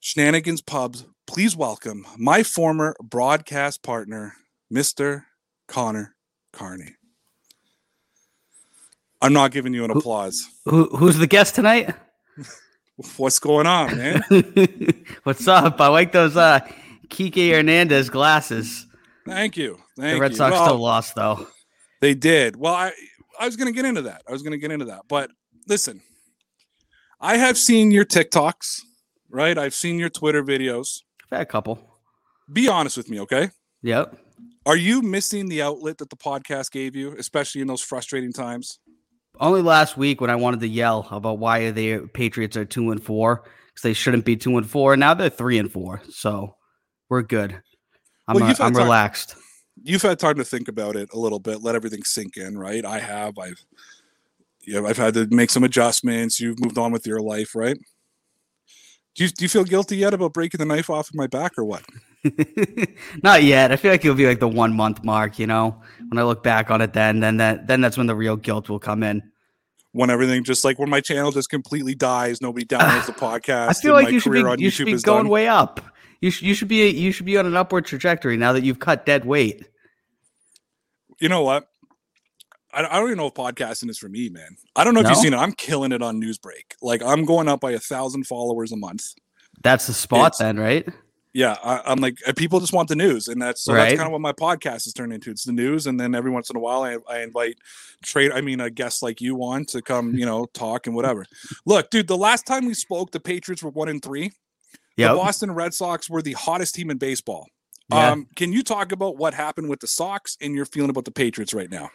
[0.00, 4.34] Shenanigans Pubs, please welcome my former broadcast partner,
[4.72, 5.24] Mr.
[5.68, 6.14] Conor
[6.52, 6.96] Carney.
[9.22, 10.48] I'm not giving you an applause.
[10.64, 11.94] Who, who's the guest tonight?
[13.16, 14.22] What's going on, man?
[15.22, 15.80] What's up?
[15.80, 16.60] I like those uh
[17.08, 18.86] Kike Hernandez glasses.
[19.26, 19.78] Thank you.
[19.96, 20.36] Thank the Red you.
[20.36, 21.46] Sox Well, still lost though.
[22.00, 22.56] They did.
[22.56, 22.92] Well, I
[23.42, 24.22] I was going to get into that.
[24.28, 25.00] I was going to get into that.
[25.08, 25.32] But
[25.66, 26.00] listen,
[27.20, 28.82] I have seen your TikToks,
[29.30, 29.58] right?
[29.58, 31.00] I've seen your Twitter videos.
[31.24, 31.98] I've had a couple.
[32.52, 33.50] Be honest with me, okay?
[33.82, 34.16] Yep.
[34.64, 38.78] Are you missing the outlet that the podcast gave you, especially in those frustrating times?
[39.40, 43.02] Only last week when I wanted to yell about why the Patriots are two and
[43.02, 44.96] four because they shouldn't be two and four.
[44.96, 46.54] Now they're three and four, so
[47.08, 47.60] we're good.
[48.28, 49.34] I'm Well, had I'm relaxed.
[49.84, 52.84] You've had time to think about it a little bit, let everything sink in, right?
[52.84, 53.38] I have.
[53.38, 53.64] I've
[54.64, 56.40] you know, I've had to make some adjustments.
[56.40, 57.76] You've moved on with your life, right?
[59.14, 61.58] Do you, do you feel guilty yet about breaking the knife off of my back
[61.58, 61.84] or what?
[63.22, 63.72] Not yet.
[63.72, 65.38] I feel like it'll be like the one month mark.
[65.38, 68.14] You know, when I look back on it, then then that then that's when the
[68.14, 69.22] real guilt will come in.
[69.92, 73.68] when everything just like when my channel just completely dies, nobody downloads the podcast.
[73.68, 75.28] I feel like you should be you should be going done.
[75.28, 75.80] way up.
[76.20, 78.78] You should you should be you should be on an upward trajectory now that you've
[78.78, 79.66] cut dead weight.
[81.22, 81.68] You know what?
[82.72, 84.56] I, I don't even know if podcasting is for me, man.
[84.74, 85.36] I don't know if you've seen it.
[85.36, 86.74] I'm killing it on Newsbreak.
[86.82, 89.04] Like I'm going up by a thousand followers a month.
[89.62, 90.86] That's the spot It's- then, right?
[91.34, 93.84] Yeah, I, I'm like uh, people just want the news, and that's so Right.
[93.90, 95.30] that's kind of what my podcast has turned into.
[95.30, 97.56] It's the news, and then every once in a while, I, I invite
[98.04, 98.32] trade.
[98.32, 101.24] I mean, a guest like you on to come, you know, talk and whatever.
[101.64, 104.32] Look, dude, the last time we spoke, the Patriots were one in three.
[104.98, 107.46] The Boston Red Sox were the hottest team in baseball.
[107.94, 108.10] Yeah.
[108.10, 111.10] Um, can you talk about what happened with the Sox and your feeling about the
[111.10, 111.90] Patriots right now?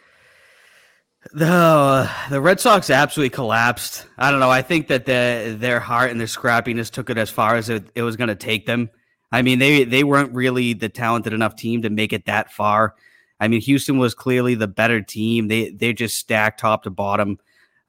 [1.32, 4.06] The the Red Sox absolutely collapsed.
[4.16, 4.50] I don't know.
[4.50, 7.84] I think that the, their heart and their scrappiness took it as far as it,
[7.94, 8.88] it was going to take them.
[9.32, 12.94] I mean, they they weren't really the talented enough team to make it that far.
[13.40, 15.48] I mean, Houston was clearly the better team.
[15.48, 17.38] They they just stacked top to bottom.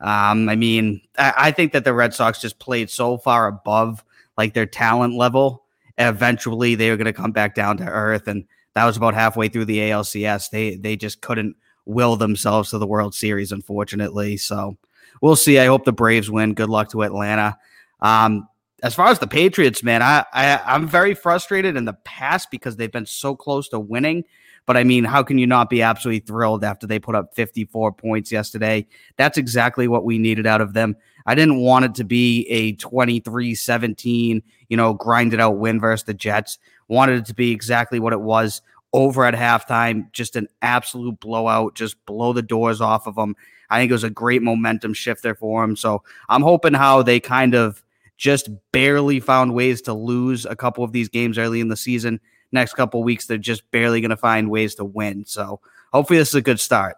[0.02, 4.04] Um, I mean, I, I think that the Red Sox just played so far above
[4.38, 5.64] like their talent level.
[6.00, 9.50] Eventually, they were going to come back down to earth, and that was about halfway
[9.50, 10.50] through the ALCS.
[10.50, 14.38] They they just couldn't will themselves to the World Series, unfortunately.
[14.38, 14.78] So
[15.22, 15.60] we'll see.
[15.60, 16.54] I hope the Braves win.
[16.54, 17.58] Good luck to Atlanta.
[18.00, 18.48] Um,
[18.82, 22.78] as far as the Patriots, man, I, I I'm very frustrated in the past because
[22.78, 24.24] they've been so close to winning.
[24.66, 27.92] But I mean, how can you not be absolutely thrilled after they put up 54
[27.94, 28.86] points yesterday?
[29.18, 30.96] That's exactly what we needed out of them.
[31.26, 36.06] I didn't want it to be a 23 17, you know, grinded out win versus
[36.06, 36.58] the Jets.
[36.88, 38.62] Wanted it to be exactly what it was
[38.94, 43.36] over at halftime, just an absolute blowout, just blow the doors off of them.
[43.70, 45.76] I think it was a great momentum shifter for them.
[45.76, 47.84] So I'm hoping how they kind of
[48.18, 52.20] just barely found ways to lose a couple of these games early in the season.
[52.52, 55.24] Next couple weeks, they're just barely going to find ways to win.
[55.26, 55.62] So
[55.94, 56.98] hopefully, this is a good start.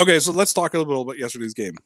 [0.00, 1.76] Okay, so let's talk a little bit about yesterday's game.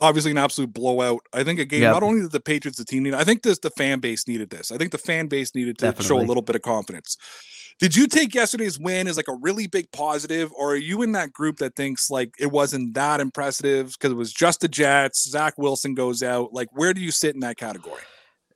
[0.00, 1.20] Obviously, an absolute blowout.
[1.32, 1.82] I think a game.
[1.82, 1.92] Yep.
[1.92, 3.14] Not only did the Patriots, the team need.
[3.14, 4.72] I think this the fan base needed this.
[4.72, 7.16] I think the fan base needed to show a little bit of confidence.
[7.80, 11.12] Did you take yesterday's win as like a really big positive, or are you in
[11.12, 15.28] that group that thinks like it wasn't that impressive because it was just the Jets?
[15.28, 16.52] Zach Wilson goes out.
[16.52, 18.02] Like, where do you sit in that category?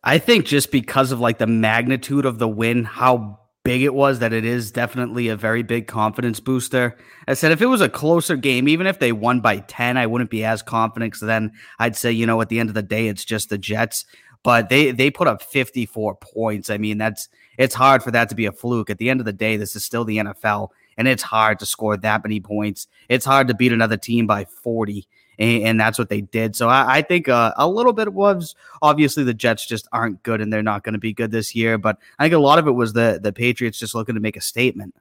[0.03, 4.19] I think just because of like the magnitude of the win, how big it was
[4.19, 6.97] that it is definitely a very big confidence booster.
[7.27, 10.07] I said if it was a closer game, even if they won by 10, I
[10.07, 12.83] wouldn't be as confident because then I'd say, you know, at the end of the
[12.83, 14.05] day, it's just the Jets.
[14.43, 16.69] But they they put up 54 points.
[16.69, 18.91] I mean, that's it's hard for that to be a fluke.
[18.91, 21.67] At the end of the day, this is still the NFL, and it's hard to
[21.67, 22.87] score that many points.
[23.09, 25.09] It's hard to beat another team by 40
[25.39, 26.57] and, and that's what they did.
[26.57, 30.41] So I, I think uh, a little bit was obviously the Jets just aren't good
[30.41, 31.79] and they're not going to be good this year.
[31.79, 34.37] But I think a lot of it was the the Patriots just looking to make
[34.37, 34.95] a statement.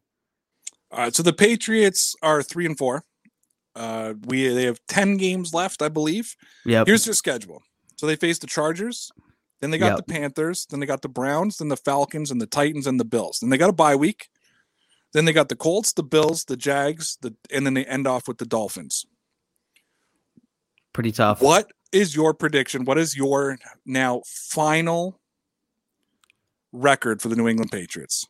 [0.92, 3.04] All right, so the Patriots are three and four.
[3.76, 6.36] Uh, we they have ten games left, I believe.
[6.66, 6.84] Yeah.
[6.86, 7.64] Here's their schedule.
[7.98, 9.12] So they face the Chargers,
[9.62, 9.98] then they got Yep.
[9.98, 13.06] the Panthers, then they got the Browns, then the Falcons, and the Titans and the
[13.06, 13.40] Bills.
[13.40, 14.28] Then they got a bye week.
[15.14, 18.28] Then they got the Colts, the Bills, the Jags, the and then they end off
[18.28, 19.06] with the Dolphins.
[20.94, 21.42] Pretty tough.
[21.42, 22.86] What is your prediction?
[22.86, 25.20] What is your now final
[26.72, 28.28] record for the New England Patriots?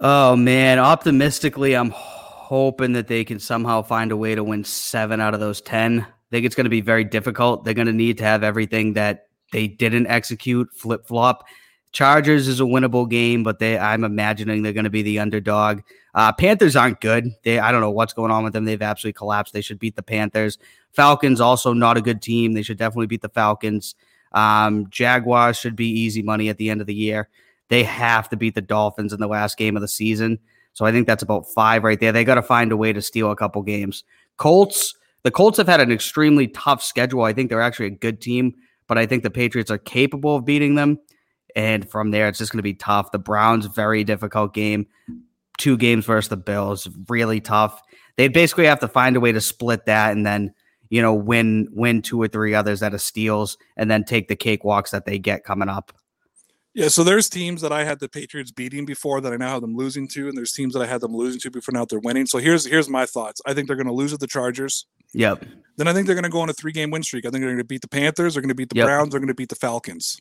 [0.00, 5.20] Oh man, optimistically, I'm hoping that they can somehow find a way to win seven
[5.20, 6.00] out of those ten.
[6.00, 7.64] I think it's going to be very difficult.
[7.64, 11.46] They're going to need to have everything that they didn't execute flip flop.
[11.92, 15.80] Chargers is a winnable game, but they I'm imagining they're going to be the underdog.
[16.14, 17.30] Uh, Panthers aren't good.
[17.42, 18.66] They I don't know what's going on with them.
[18.66, 19.54] They've absolutely collapsed.
[19.54, 20.58] They should beat the Panthers.
[20.96, 22.52] Falcons also not a good team.
[22.52, 23.94] They should definitely beat the Falcons.
[24.32, 27.28] Um, Jaguars should be easy money at the end of the year.
[27.68, 30.38] They have to beat the Dolphins in the last game of the season.
[30.72, 32.12] So I think that's about five right there.
[32.12, 34.04] They got to find a way to steal a couple games.
[34.36, 37.22] Colts, the Colts have had an extremely tough schedule.
[37.22, 38.54] I think they're actually a good team,
[38.86, 40.98] but I think the Patriots are capable of beating them.
[41.54, 43.12] And from there, it's just going to be tough.
[43.12, 44.86] The Browns, very difficult game.
[45.56, 47.82] Two games versus the Bills, really tough.
[48.16, 50.52] They basically have to find a way to split that and then,
[50.90, 54.36] you know, win win two or three others that are steals and then take the
[54.36, 55.92] cakewalks that they get coming up.
[56.74, 59.62] Yeah, so there's teams that I had the Patriots beating before that I now have
[59.62, 61.98] them losing to, and there's teams that I had them losing to before now they're
[62.00, 62.26] winning.
[62.26, 63.40] So here's here's my thoughts.
[63.46, 64.84] I think they're going to lose at the Chargers.
[65.14, 65.46] Yep.
[65.78, 67.24] Then I think they're going to go on a three game win streak.
[67.24, 68.34] I think they're going to beat the Panthers.
[68.34, 68.86] They're going to beat the Yep.
[68.86, 69.10] Browns.
[69.10, 70.18] They're going to beat the Falcons.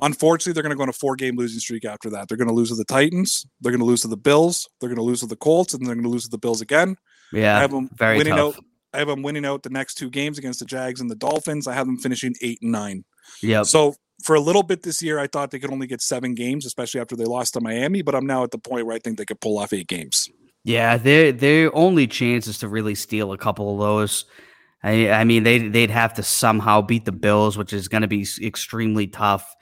[0.00, 2.26] Unfortunately, they're going to go on a four game losing streak after that.
[2.28, 3.46] They're going to lose to the Titans.
[3.60, 4.68] They're going to lose to the Bills.
[4.80, 6.60] They're going to lose to the Colts, and they're going to lose to the Bills
[6.60, 6.96] again.
[7.32, 7.60] I Yeah.
[7.60, 8.56] have them Very winning tough.
[8.56, 8.64] out.
[8.94, 11.66] I have them winning out the next two games against the Jags and the Dolphins.
[11.66, 13.04] I have them finishing eight and nine.
[13.42, 13.64] Yeah.
[13.64, 16.64] So for a little bit this year, I thought they could only get seven games,
[16.64, 18.02] especially after they lost to Miami.
[18.02, 20.28] But I'm now at the point where I think they could pull off eight games.
[20.62, 24.26] Yeah, their their only chance is to really steal a couple of those.
[24.82, 28.08] I I mean they they'd have to somehow beat the Bills, which is going to
[28.08, 29.54] be extremely tough.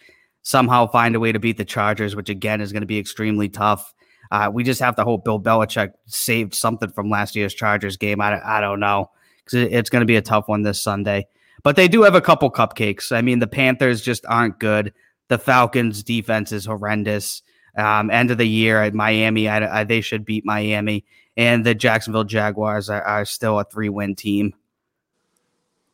[0.43, 3.49] Somehow find a way to beat the Chargers, which again is going to be extremely
[3.49, 3.95] tough.
[4.31, 8.21] Uh, we just have to hope Bill Belichick saved something from last year's Chargers game.
[8.21, 9.11] I, I don't know
[9.45, 11.27] because it's going to be a tough one this Sunday.
[11.63, 13.13] But they do have a couple cupcakes.
[13.13, 14.93] I mean, the Panthers just aren't good.
[15.29, 17.43] The Falcons' defense is horrendous.
[17.77, 21.07] Um, end of the year at Miami, I, I, they should beat Miami,
[21.39, 24.53] and the Jacksonville Jaguars are, are still a three-win team.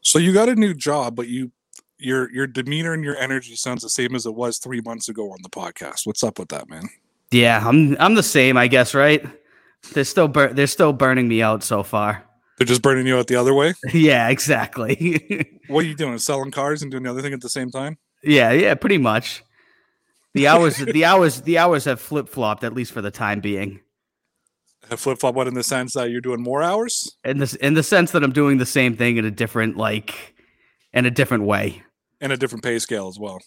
[0.01, 1.53] So you got a new job, but you
[1.99, 5.31] your your demeanor and your energy sounds the same as it was three months ago
[5.31, 6.07] on the podcast.
[6.07, 6.89] What's up with that, man?
[7.31, 9.25] Yeah, I'm I'm the same, I guess, right?
[9.93, 12.25] They're still bur- they're still burning me out so far.
[12.59, 13.75] They're just burning you out the other way.
[13.93, 15.55] yeah, exactly.
[15.69, 16.17] What are you doing?
[16.19, 17.99] Selling cars and doing the other thing at the same time?
[18.23, 19.45] yeah, yeah, pretty much.
[20.33, 23.81] The hours the hours the hours have flip-flopped at least for the time being.
[24.97, 25.35] Flip flop.
[25.35, 27.15] What in the sense that you're doing more hours?
[27.25, 30.35] In this in the sense that I'm doing the same thing in a different like
[30.95, 31.83] in a different way.
[32.21, 33.39] and a different pay scale as well.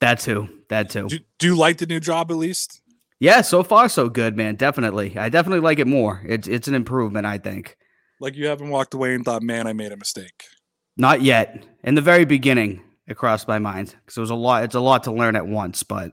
[0.00, 0.48] That too.
[0.68, 1.06] That too.
[1.08, 2.80] Do, do you like the new job at least?
[3.20, 4.56] Yeah, so far so good, man.
[4.56, 5.16] Definitely.
[5.16, 6.22] I definitely like it more.
[6.26, 7.76] It's it's an improvement, I think.
[8.20, 10.44] Like you haven't walked away and thought, man, I made a mistake.
[10.96, 11.64] Not yet.
[11.84, 14.64] In the very beginning, it crossed my mind because it was a lot.
[14.64, 16.12] It's a lot to learn at once, but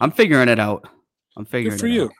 [0.00, 0.88] I'm figuring it out.
[1.36, 2.04] I'm figuring Good for you.
[2.04, 2.12] out.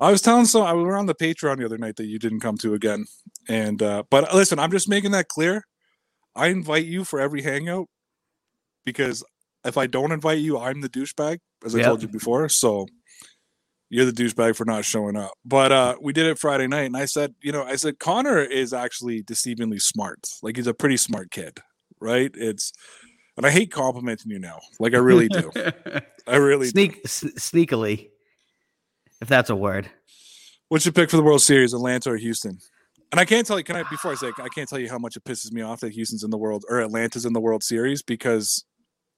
[0.00, 2.40] I was telling some I was on the Patreon the other night that you didn't
[2.40, 3.06] come to again.
[3.48, 5.64] And uh but listen, I'm just making that clear.
[6.36, 7.88] I invite you for every hangout
[8.84, 9.24] because
[9.64, 11.86] if I don't invite you, I'm the douchebag, as I Yep.
[11.86, 12.48] told you before.
[12.48, 12.86] So
[13.90, 15.32] you're the douchebag for not showing up.
[15.44, 18.40] But uh we did it Friday night and I said, you know, I said Conor
[18.40, 20.26] is actually deceivingly smart.
[20.42, 21.58] Like he's a pretty smart kid,
[22.00, 22.30] right?
[22.34, 22.72] It's
[23.36, 24.58] and I hate complimenting you now.
[24.80, 25.50] Like I really do.
[26.26, 26.70] I really do.
[26.70, 28.10] Sneak s- sneakily,
[29.20, 29.88] if that's a word.
[30.68, 32.58] What's your pick for the World Series, Atlanta or Houston?
[33.12, 33.64] And I can't tell you.
[33.64, 35.80] Can I before I say I can't tell you how much it pisses me off
[35.80, 38.64] that Houston's in the world or Atlanta's in the World Series because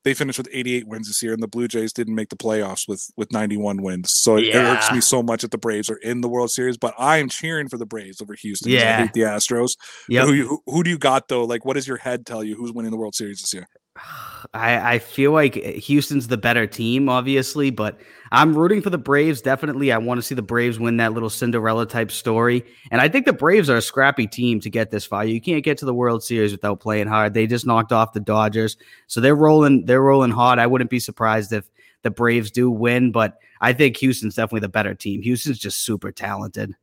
[0.04, 2.88] they finished with 88 wins this year, and the Blue Jays didn't make the playoffs
[2.88, 4.12] with with 91 wins.
[4.12, 6.76] So it, it irks me so much that the Braves are in the World Series.
[6.78, 8.72] But I am cheering for the Braves over Houston.
[8.72, 9.02] 'cause I Yeah.
[9.02, 9.70] hate the Astros.
[10.08, 11.44] Yeah, Who, who who do you got though?
[11.44, 12.56] Like, what does your head tell you?
[12.56, 13.66] Who's winning the World Series this year?
[14.54, 18.00] I, I feel like Houston's the better team, obviously, but
[18.32, 19.40] I'm rooting for the Braves.
[19.40, 22.64] Definitely, I want to see the Braves win that little Cinderella type story.
[22.90, 25.24] And I think the Braves are a scrappy team to get this far.
[25.24, 27.34] You can't get to the World Series without playing hard.
[27.34, 28.76] They just knocked off the Dodgers,
[29.06, 29.84] so they're rolling.
[29.84, 30.58] They're rolling hard.
[30.58, 31.70] I wouldn't be surprised if
[32.02, 35.22] the Braves do win, but I think Houston's definitely the better team.
[35.22, 36.74] Houston's just super talented,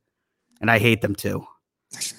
[0.62, 1.46] and I hate them too.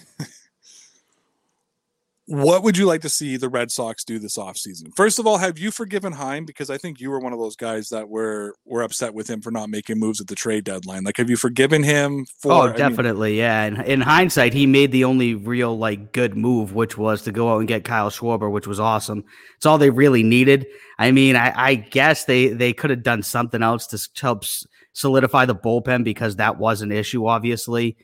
[2.28, 4.94] what would you like to see the Red Sox do this offseason?
[4.94, 6.44] First of all, have you forgiven Chaim?
[6.44, 9.40] Because I think you were one of those guys that were were upset with him
[9.40, 11.04] for not making moves at the trade deadline.
[11.04, 12.52] Like, have you forgiven him for?
[12.52, 13.80] Oh, definitely, I mean, yeah.
[13.80, 17.50] And in hindsight, he made the only real like good move, which was to go
[17.50, 19.24] out and get Kyle Schwarber, which was awesome.
[19.56, 20.66] It's all they really needed.
[20.98, 24.44] I mean, I, I guess they they could have done something else to help
[24.92, 27.96] solidify the bullpen because that was an issue, obviously.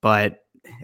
[0.00, 0.40] But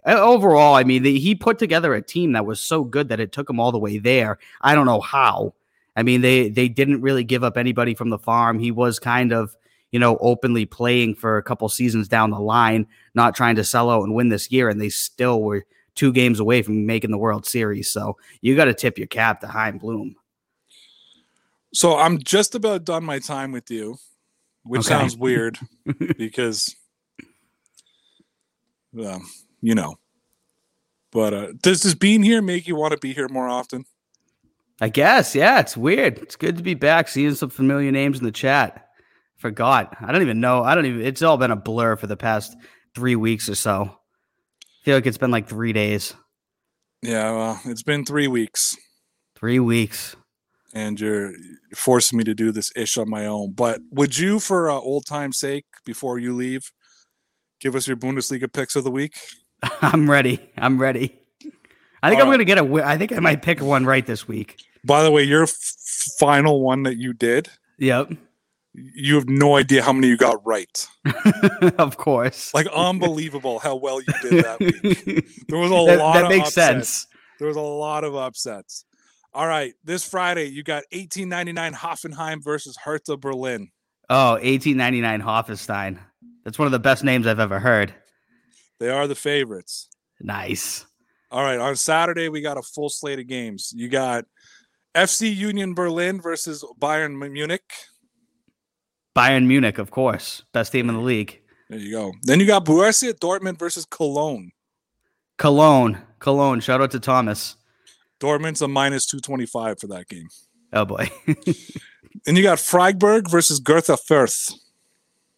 [0.06, 3.32] overall, I mean, the, he put together a team that was so good that it
[3.32, 4.38] took him all the way there.
[4.60, 5.54] I don't know how.
[5.96, 8.58] I mean, they they didn't really give up anybody from the farm.
[8.58, 9.56] He was kind of,
[9.92, 13.90] you know, openly playing for a couple seasons down the line, not trying to sell
[13.90, 15.64] out and win this year, and they still were
[15.94, 17.88] two games away from making the World Series.
[17.90, 20.16] So you got to tip your cap to Chaim Bloom.
[21.72, 23.96] So I'm just about done my time with you,
[24.64, 24.88] which okay.
[24.88, 25.58] sounds weird
[26.18, 26.74] because,
[29.04, 29.28] um,
[29.64, 29.96] you know.
[31.10, 33.84] But uh, does this being here make you want to be here more often?
[34.80, 35.60] I guess, yeah.
[35.60, 36.18] It's weird.
[36.18, 38.88] It's good to be back, seeing some familiar names in the chat.
[39.36, 39.96] Forgot.
[40.00, 40.62] I don't even know.
[40.62, 41.02] I don't even.
[41.02, 42.56] It's all been a blur for the past
[42.94, 43.82] three weeks or so.
[43.84, 46.14] I feel like it's been like three days.
[47.02, 48.76] Yeah, well, it's been three weeks.
[49.36, 50.16] Three weeks.
[50.74, 51.32] And you're
[51.74, 53.52] forcing me to do this ish on my own.
[53.52, 56.72] But would you, for uh, old time's sake, before you leave,
[57.60, 59.14] give us your Bundesliga picks of the week?
[59.82, 60.40] I'm ready.
[60.56, 61.18] I'm ready.
[62.02, 62.36] I think All I'm right.
[62.36, 62.86] going to get a.
[62.86, 64.62] I think I might pick one right this week.
[64.84, 65.56] By the way, your f-
[66.18, 67.48] final one that you did.
[67.78, 68.12] Yep.
[68.74, 70.86] You have no idea how many you got right.
[71.78, 72.52] of course.
[72.52, 75.26] Like unbelievable how well you did that week.
[75.48, 76.14] There was a that, lot.
[76.14, 76.88] That makes upsets.
[76.88, 77.06] sense.
[77.38, 78.84] There was a lot of upsets.
[79.32, 83.70] All right, this Friday you got 1899 Hoffenheim versus Hertha Berlin.
[84.10, 85.98] Oh, 1899 Hoffenstein.
[86.44, 87.94] That's one of the best names I've ever heard.
[88.84, 89.88] They are the favorites.
[90.20, 90.84] Nice.
[91.30, 91.58] All right.
[91.58, 93.72] On Saturday, we got a full slate of games.
[93.74, 94.26] You got
[94.94, 97.62] FC Union Berlin versus Bayern Munich.
[99.16, 100.42] Bayern Munich, of course.
[100.52, 101.40] Best team in the league.
[101.70, 102.12] There you go.
[102.24, 104.52] Then you got Borussia Dortmund versus Cologne.
[105.38, 106.02] Cologne.
[106.18, 106.60] Cologne.
[106.60, 107.56] Shout out to Thomas.
[108.20, 110.28] Dortmund's a minus 225 for that game.
[110.74, 111.10] Oh, boy.
[112.26, 114.52] and you got Freiburg versus Greuther Fürth.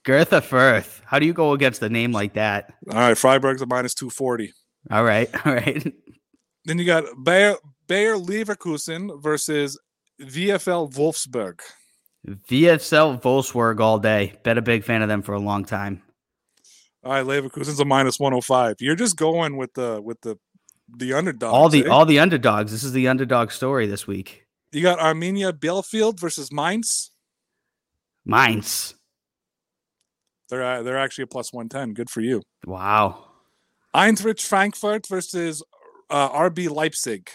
[0.07, 1.02] Greuther Firth.
[1.04, 2.72] How do you go against a name like that?
[2.90, 4.52] All right, Freiburg's a minus 240.
[4.90, 5.92] All right, all right.
[6.64, 7.57] Then you got Bayer,
[7.88, 9.78] Bayer Leverkusen versus
[10.20, 11.61] VFL Wolfsburg.
[12.26, 14.34] VFL Wolfsburg all day.
[14.44, 16.02] Been a big fan of them for a long time.
[17.04, 18.76] All right, Leverkusen's a minus 105.
[18.80, 20.38] You're just going with the with the
[20.88, 21.52] the underdogs.
[21.52, 21.88] All the eh?
[21.88, 22.72] all the underdogs.
[22.72, 24.44] This is the underdog story this week.
[24.72, 27.12] You got Arminia Bielefeld versus Mainz.
[28.24, 28.95] Mainz.
[30.49, 31.92] They're uh, they're actually a plus one ten.
[31.92, 32.42] Good for you.
[32.64, 33.24] Wow.
[33.94, 35.62] Eintracht Frankfurt versus
[36.11, 37.30] uh, RB Leipzig.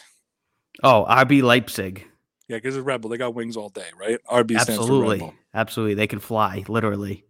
[0.84, 2.07] Oh, RB Leipzig.
[2.47, 3.09] Yeah, because it's Red Bull.
[3.09, 4.20] They got wings all day, right?
[4.30, 5.34] RB Absolutely.
[5.53, 5.93] Absolutely.
[5.95, 7.26] They can fly, literally.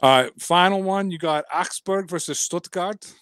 [0.00, 0.32] All right.
[0.40, 1.10] Final one.
[1.10, 3.12] You got Augsburg versus Stuttgart.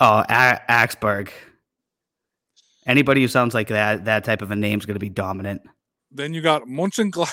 [0.00, 1.32] Oh, a- Augsburg.
[2.86, 5.62] Anybody who sounds like that that type of a name is going to be dominant.
[6.10, 7.32] Then you got Mönchengladbach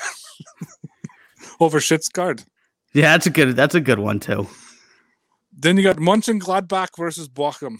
[1.59, 2.45] over Stuttgart.
[2.93, 3.55] Yeah, that's a good.
[3.55, 4.47] That's a good one too.
[5.53, 7.77] Then you got Mönchengladbach versus Bochum.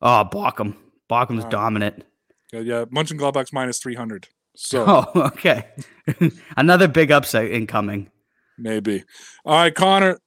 [0.00, 0.76] Oh, Bochum.
[1.10, 2.04] Bochum's uh, dominant.
[2.52, 2.84] Yeah, yeah.
[2.86, 4.28] Mönchengladbach's minus three hundred.
[4.56, 5.68] So, oh, okay.
[6.56, 8.10] Another big upset incoming.
[8.58, 9.04] Maybe.
[9.44, 10.18] All right, Conor.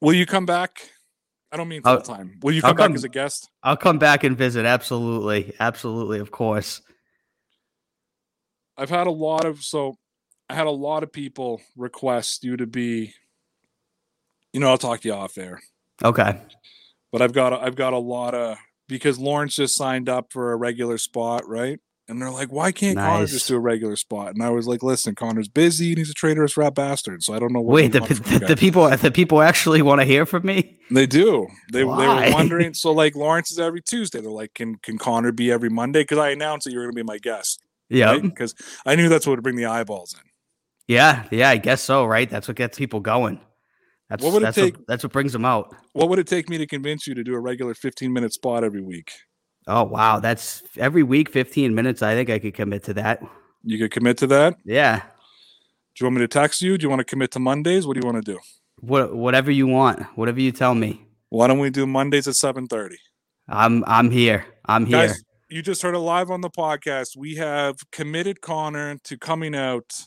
[0.00, 0.90] Will you come back?
[1.52, 2.38] I don't mean full time.
[2.42, 3.48] Will you come, come back as a guest?
[3.62, 4.66] I'll come back and visit.
[4.66, 6.82] Absolutely, absolutely, of course.
[8.76, 9.96] I've had a lot of so
[10.48, 13.14] I had a lot of people request you to be.
[14.52, 15.60] You know, I'll talk to you off air.
[16.02, 16.40] Okay.
[17.10, 18.56] But I've got a, I've got a lot of
[18.88, 21.80] because Lawrence just signed up for a regular spot, right?
[22.06, 23.06] And they're like, why can't nice.
[23.06, 24.34] Conor just do a regular spot?
[24.34, 27.22] And I was like, listen, Conor's busy and he's a traitorous rat bastard.
[27.22, 27.74] So I don't know what.
[27.74, 30.78] Wait, the, the, the, people the people actually want to hear from me.
[30.90, 31.46] They do.
[31.72, 32.74] They, they were wondering.
[32.74, 34.20] So like Lawrence is every Tuesday.
[34.20, 36.02] They're like, can can Conor be every Monday?
[36.02, 37.62] Because I announced that you were going to be my guest.
[37.88, 38.18] Yeah.
[38.18, 38.92] Because right?
[38.92, 40.20] I knew that's what would bring the eyeballs in.
[40.86, 42.04] Yeah, yeah, I guess so.
[42.04, 43.40] Right, that's what gets people going.
[44.10, 44.76] That's what would it that's take?
[44.76, 45.74] What, that's what brings them out.
[45.92, 48.64] What would it take me to convince you to do a regular fifteen minute spot
[48.64, 49.12] every week?
[49.66, 52.02] Oh wow, that's every week, fifteen minutes.
[52.02, 53.22] I think I could commit to that.
[53.62, 54.56] You could commit to that.
[54.64, 54.98] Yeah.
[54.98, 56.76] Do you want me to text you?
[56.76, 57.86] Do you want to commit to Mondays?
[57.86, 58.38] What do you want to do?
[58.80, 61.06] What whatever you want, whatever you tell me.
[61.30, 62.98] Why don't we do Mondays at seven thirty?
[63.48, 64.44] I'm I'm here.
[64.66, 65.08] I'm here.
[65.08, 67.16] Guys, you just heard it live on the podcast.
[67.16, 70.04] We have committed Conor to coming out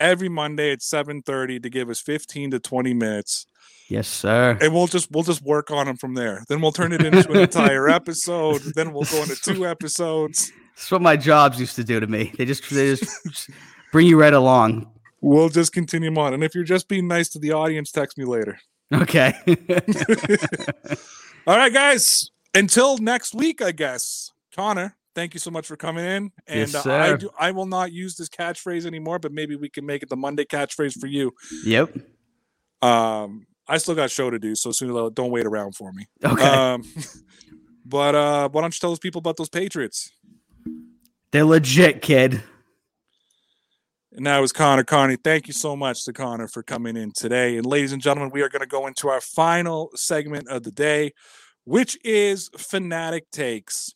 [0.00, 3.46] every Monday at 7:30 to give us 15 to 20 minutes.
[3.88, 4.56] Yes, sir.
[4.60, 6.44] And we'll just we'll just work on them from there.
[6.48, 8.62] Then we'll turn it into an entire episode.
[8.74, 10.52] Then we'll go into two episodes.
[10.76, 12.32] That's what my jobs used to do to me.
[12.38, 13.50] They just they just
[13.92, 14.90] bring you right along.
[15.20, 16.32] We'll just continue on.
[16.34, 18.58] And if you're just being nice to the audience, text me later.
[18.92, 19.34] Okay.
[21.46, 22.30] All right, guys.
[22.54, 24.32] Until next week, I guess.
[24.54, 26.32] Conor, thank you so much for coming in.
[26.46, 29.68] And Yes, uh, I do, I will not use this catchphrase anymore, but maybe we
[29.68, 31.32] can make it the Monday catchphrase for you.
[31.64, 31.94] yep.
[32.82, 36.06] Um, I still got show to do, so soon as don't wait around for me.
[36.24, 36.42] Okay.
[36.42, 36.82] Um,
[37.84, 40.10] but uh, why don't you tell those people about those Patriots?
[41.30, 42.42] They're legit, kid.
[44.12, 45.16] And that was Conor Carney.
[45.16, 47.56] Thank you so much to Conor for coming in today.
[47.56, 50.72] And ladies and gentlemen, we are going to go into our final segment of the
[50.72, 51.12] day,
[51.64, 53.94] which is Fanatic Takes.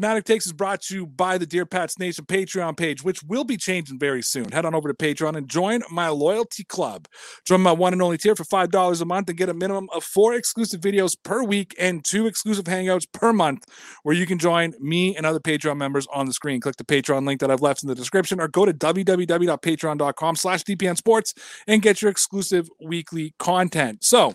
[0.00, 3.44] Fanatic Takes is brought to you by the Dear Pats Nation Patreon page, which will
[3.44, 4.50] be changing very soon.
[4.50, 7.06] Head on over to Patreon and join my loyalty club.
[7.46, 10.02] Join my one and only tier for $5 a month and get a minimum of
[10.02, 13.66] four exclusive videos per week and two exclusive hangouts per month
[14.02, 16.62] where you can join me and other Patreon members on the screen.
[16.62, 20.62] Click the Patreon link that I've left in the description or go to www.patreon.com slash
[20.62, 21.34] DPN Sports
[21.66, 24.02] and get your exclusive weekly content.
[24.02, 24.32] So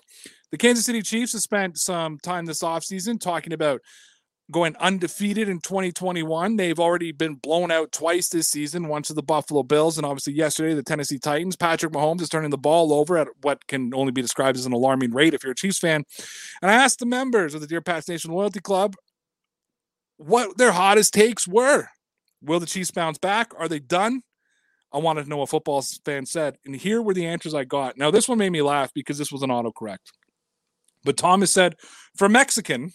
[0.52, 3.82] the Kansas City Chiefs have spent some time this offseason talking about
[4.52, 6.56] going undefeated in 2021.
[6.56, 10.34] They've already been blown out twice this season, once to the Buffalo Bills and obviously
[10.34, 11.56] yesterday the Tennessee Titans.
[11.56, 14.74] Patrick Mahomes is turning the ball over at what can only be described as an
[14.74, 16.04] alarming rate if you're a Chiefs fan.
[16.62, 18.96] And I asked the members of the Dear Pats Nation Loyalty Club
[20.18, 21.90] what their hottest takes were.
[22.42, 23.52] Will the Chiefs bounce back?
[23.58, 24.22] Are they done?
[24.94, 26.58] I wanted to know what football fans said.
[26.66, 27.98] And here were the answers I got.
[27.98, 29.98] Now, this one made me laugh because this was an autocorrect.
[31.04, 31.76] But Thomas said,
[32.16, 32.94] for Mexican,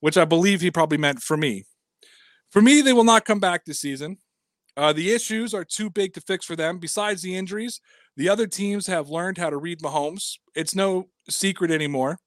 [0.00, 1.64] which I believe he probably meant for me.
[2.50, 4.18] For me, they will not come back this season.
[4.76, 6.78] Uh, the issues are too big to fix for them.
[6.78, 7.80] Besides the injuries,
[8.16, 10.34] the other teams have learned how to read Mahomes.
[10.54, 12.18] It's no secret anymore.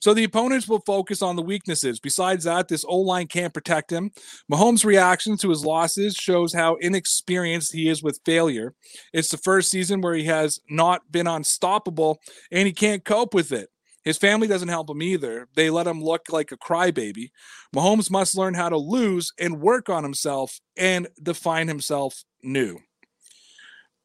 [0.00, 2.00] So the opponents will focus on the weaknesses.
[2.00, 4.10] Besides that, this O line can't protect him.
[4.50, 8.74] Mahomes' reaction to his losses shows how inexperienced he is with failure.
[9.12, 12.18] It's the first season where he has not been unstoppable
[12.50, 13.68] and he can't cope with it.
[14.04, 15.48] His family doesn't help him either.
[15.54, 17.30] They let him look like a crybaby.
[17.74, 22.78] Mahomes must learn how to lose and work on himself and define himself new.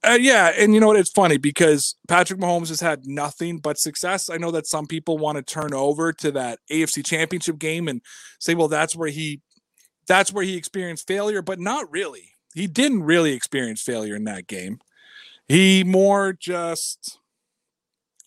[0.05, 0.97] Uh, yeah, and you know what?
[0.97, 4.29] It's funny because Patrick Mahomes has had nothing but success.
[4.29, 8.01] I know that some people want to turn over to that AFC Championship game and
[8.37, 9.41] say, "Well, that's where he,
[10.05, 12.33] that's where he experienced failure," but not really.
[12.53, 14.79] He didn't really experience failure in that game.
[15.47, 17.19] He more just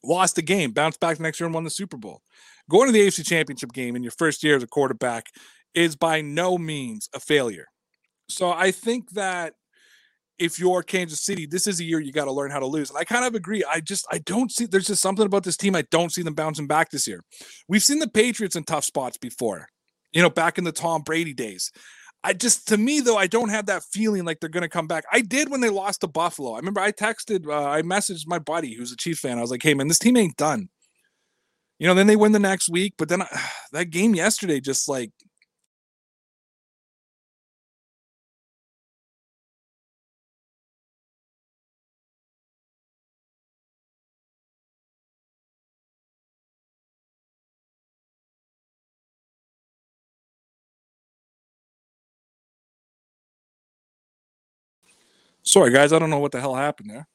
[0.03, 2.23] lost the game, bounced back the next year, and won the Super Bowl.
[2.71, 5.27] Going to the AFC Championship game in your first year as a quarterback
[5.75, 7.67] is by no means a failure.
[8.29, 9.55] So I think that
[10.39, 12.91] if you're Kansas City, this is a year you got to learn how to lose.
[12.91, 13.65] And I kind of agree.
[13.65, 16.35] I just I don't see there's just something about this team I don't see them
[16.35, 17.25] bouncing back this year.
[17.69, 19.69] We've seen the Patriots in tough spots before.
[20.13, 21.71] You know, back in the Tom Brady days.
[22.25, 25.05] I just to me though I don't have that feeling like they're to come back.
[25.13, 26.55] I did when they lost to Buffalo.
[26.55, 29.39] I remember I texted uh, I messaged my buddy who's a Chief fan.
[29.39, 30.69] I was like, "Hey man, this team ain't done."
[31.79, 33.27] You know, then they win the next week, but then uh,
[33.73, 35.13] that game yesterday just like
[55.49, 57.09] Sorry guys, I don't know what the hell happened there.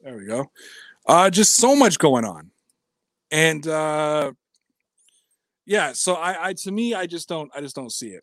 [0.00, 0.46] There we go.
[1.04, 2.52] Uh just so much going on.
[3.32, 4.32] And uh
[5.66, 8.22] yeah, so I, I to me I just don't I just don't see it.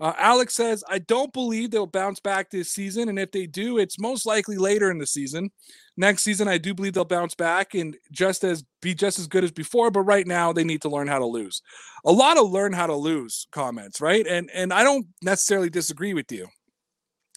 [0.00, 3.10] Uh, Alex says, I don't believe they'll bounce back this season.
[3.10, 5.50] And if they do, it's most likely later in the season.
[5.96, 9.44] Next season, I do believe they'll bounce back and just as be just as good
[9.44, 9.90] as before.
[9.90, 11.60] But right now, they need to learn how to lose.
[12.06, 14.26] A lot of learn how to lose comments, right?
[14.26, 16.48] And and I don't necessarily disagree with you.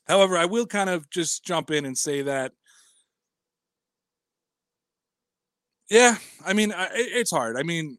[0.07, 2.53] However, I will kind of just jump in and say that
[5.89, 7.57] Yeah, I mean, it's hard.
[7.57, 7.97] I mean,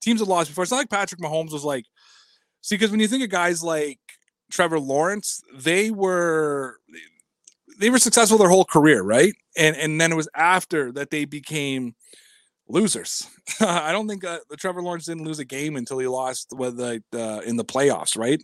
[0.00, 0.62] teams have lost before.
[0.62, 1.84] It's not like Patrick Mahomes was like,
[2.60, 3.98] see, because when you think of guys like
[4.50, 6.78] Trevor Lawrence, they were
[7.78, 9.34] they were successful their whole career, right?
[9.56, 11.94] And and then it was after that they became
[12.68, 13.26] losers.
[13.60, 17.02] I don't think uh, Trevor Lawrence didn't lose a game until he lost with the
[17.14, 18.42] uh, in the playoffs, right?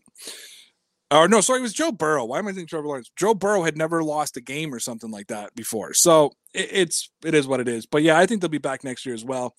[1.11, 2.25] Or no, sorry, it was Joe Burrow.
[2.25, 3.11] Why am I thinking Trevor Lawrence?
[3.17, 5.95] Joe Burrow had never lost a game or something like that before.
[5.95, 7.87] So it, it's it is what it is.
[7.87, 9.55] But yeah, I think they'll be back next year as well.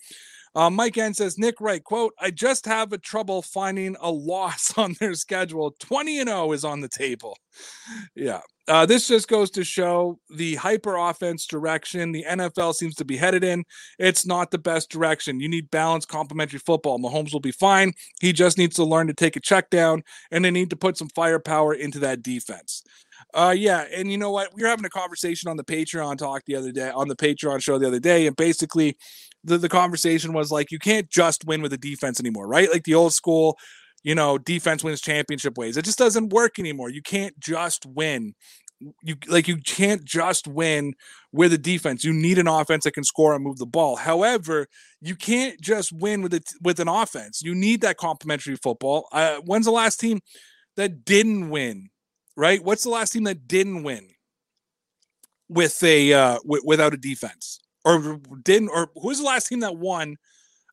[0.56, 4.74] Uh, Mike N says, Nick Wright, quote, I just have a trouble finding a loss
[4.78, 5.76] on their schedule.
[5.80, 7.38] 20 and 0 is on the table.
[8.16, 8.40] Yeah.
[8.68, 13.16] Uh, this just goes to show the hyper offense direction the NFL seems to be
[13.16, 13.64] headed in.
[14.00, 15.40] It's not the best direction.
[15.40, 16.98] You need balanced, complementary football.
[16.98, 17.94] Mahomes will be fine.
[18.22, 20.98] He just needs to learn to take a check down, and they need to put
[20.98, 22.84] some firepower into that defense.
[23.34, 24.50] Uh, yeah, and you know what?
[24.56, 27.62] We were having a conversation on the Patreon talk the other day, on the Patreon
[27.62, 28.96] show the other day, and basically,
[29.44, 32.72] the the conversation was like, you can't just win with a defense anymore, right?
[32.72, 33.58] Like the old school,
[34.04, 35.76] you know, defense wins championship ways.
[35.76, 36.90] It just doesn't work anymore.
[36.90, 38.34] You can't just win.
[39.04, 40.94] You like you can't just win
[41.32, 42.04] with a defense.
[42.04, 43.96] You need an offense that can score and move the ball.
[43.98, 44.68] However,
[45.02, 47.42] you can't just win with it with an offense.
[47.44, 49.08] You need that complementary football.
[49.12, 50.20] Uh, when's the last team
[50.78, 51.90] that didn't win?
[52.38, 52.64] Right?
[52.64, 54.10] What's the last team that didn't win
[55.48, 57.60] with a uh, w- without a defense?
[57.86, 60.18] Or didn't or who's the last team that won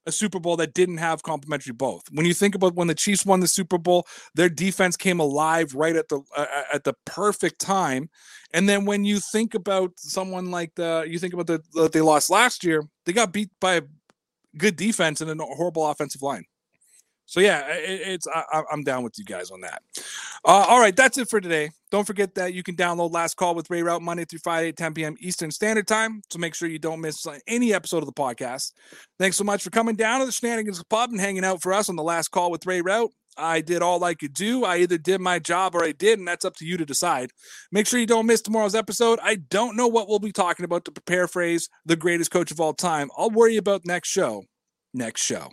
[0.06, 2.02] a Super Bowl that didn't have complementary both.
[2.10, 5.74] When you think about when the Chiefs won the Super Bowl, their defense came alive
[5.74, 8.10] right at the uh, at the perfect time.
[8.52, 12.00] And then when you think about someone like the you think about the, the they
[12.00, 13.82] lost last year, they got beat by a
[14.56, 16.44] good defense and a horrible offensive line.
[17.26, 19.82] So yeah, it, it's I, am down with you guys on that.
[20.44, 21.70] Uh, all right, that's it for today.
[21.90, 24.94] Don't forget that you can download Last Call with Ray Rauth Monday through Friday, 10
[24.94, 25.16] p.m.
[25.20, 26.22] Eastern Standard Time.
[26.30, 28.72] So make sure you don't miss any episode of the podcast.
[29.18, 31.88] Thanks so much for coming down to the Shenanigans Pub and hanging out for us
[31.88, 33.10] on the Last Call with Ray Rauth.
[33.36, 34.64] I did all I could do.
[34.64, 37.30] I either did my job or I did, and that's up to you to decide.
[37.70, 39.18] Make sure you don't miss tomorrow's episode.
[39.22, 42.74] I don't know what we'll be talking about to paraphrase the greatest coach of all
[42.74, 43.10] time.
[43.16, 44.44] I'll worry about next show.
[44.92, 45.48] Next show.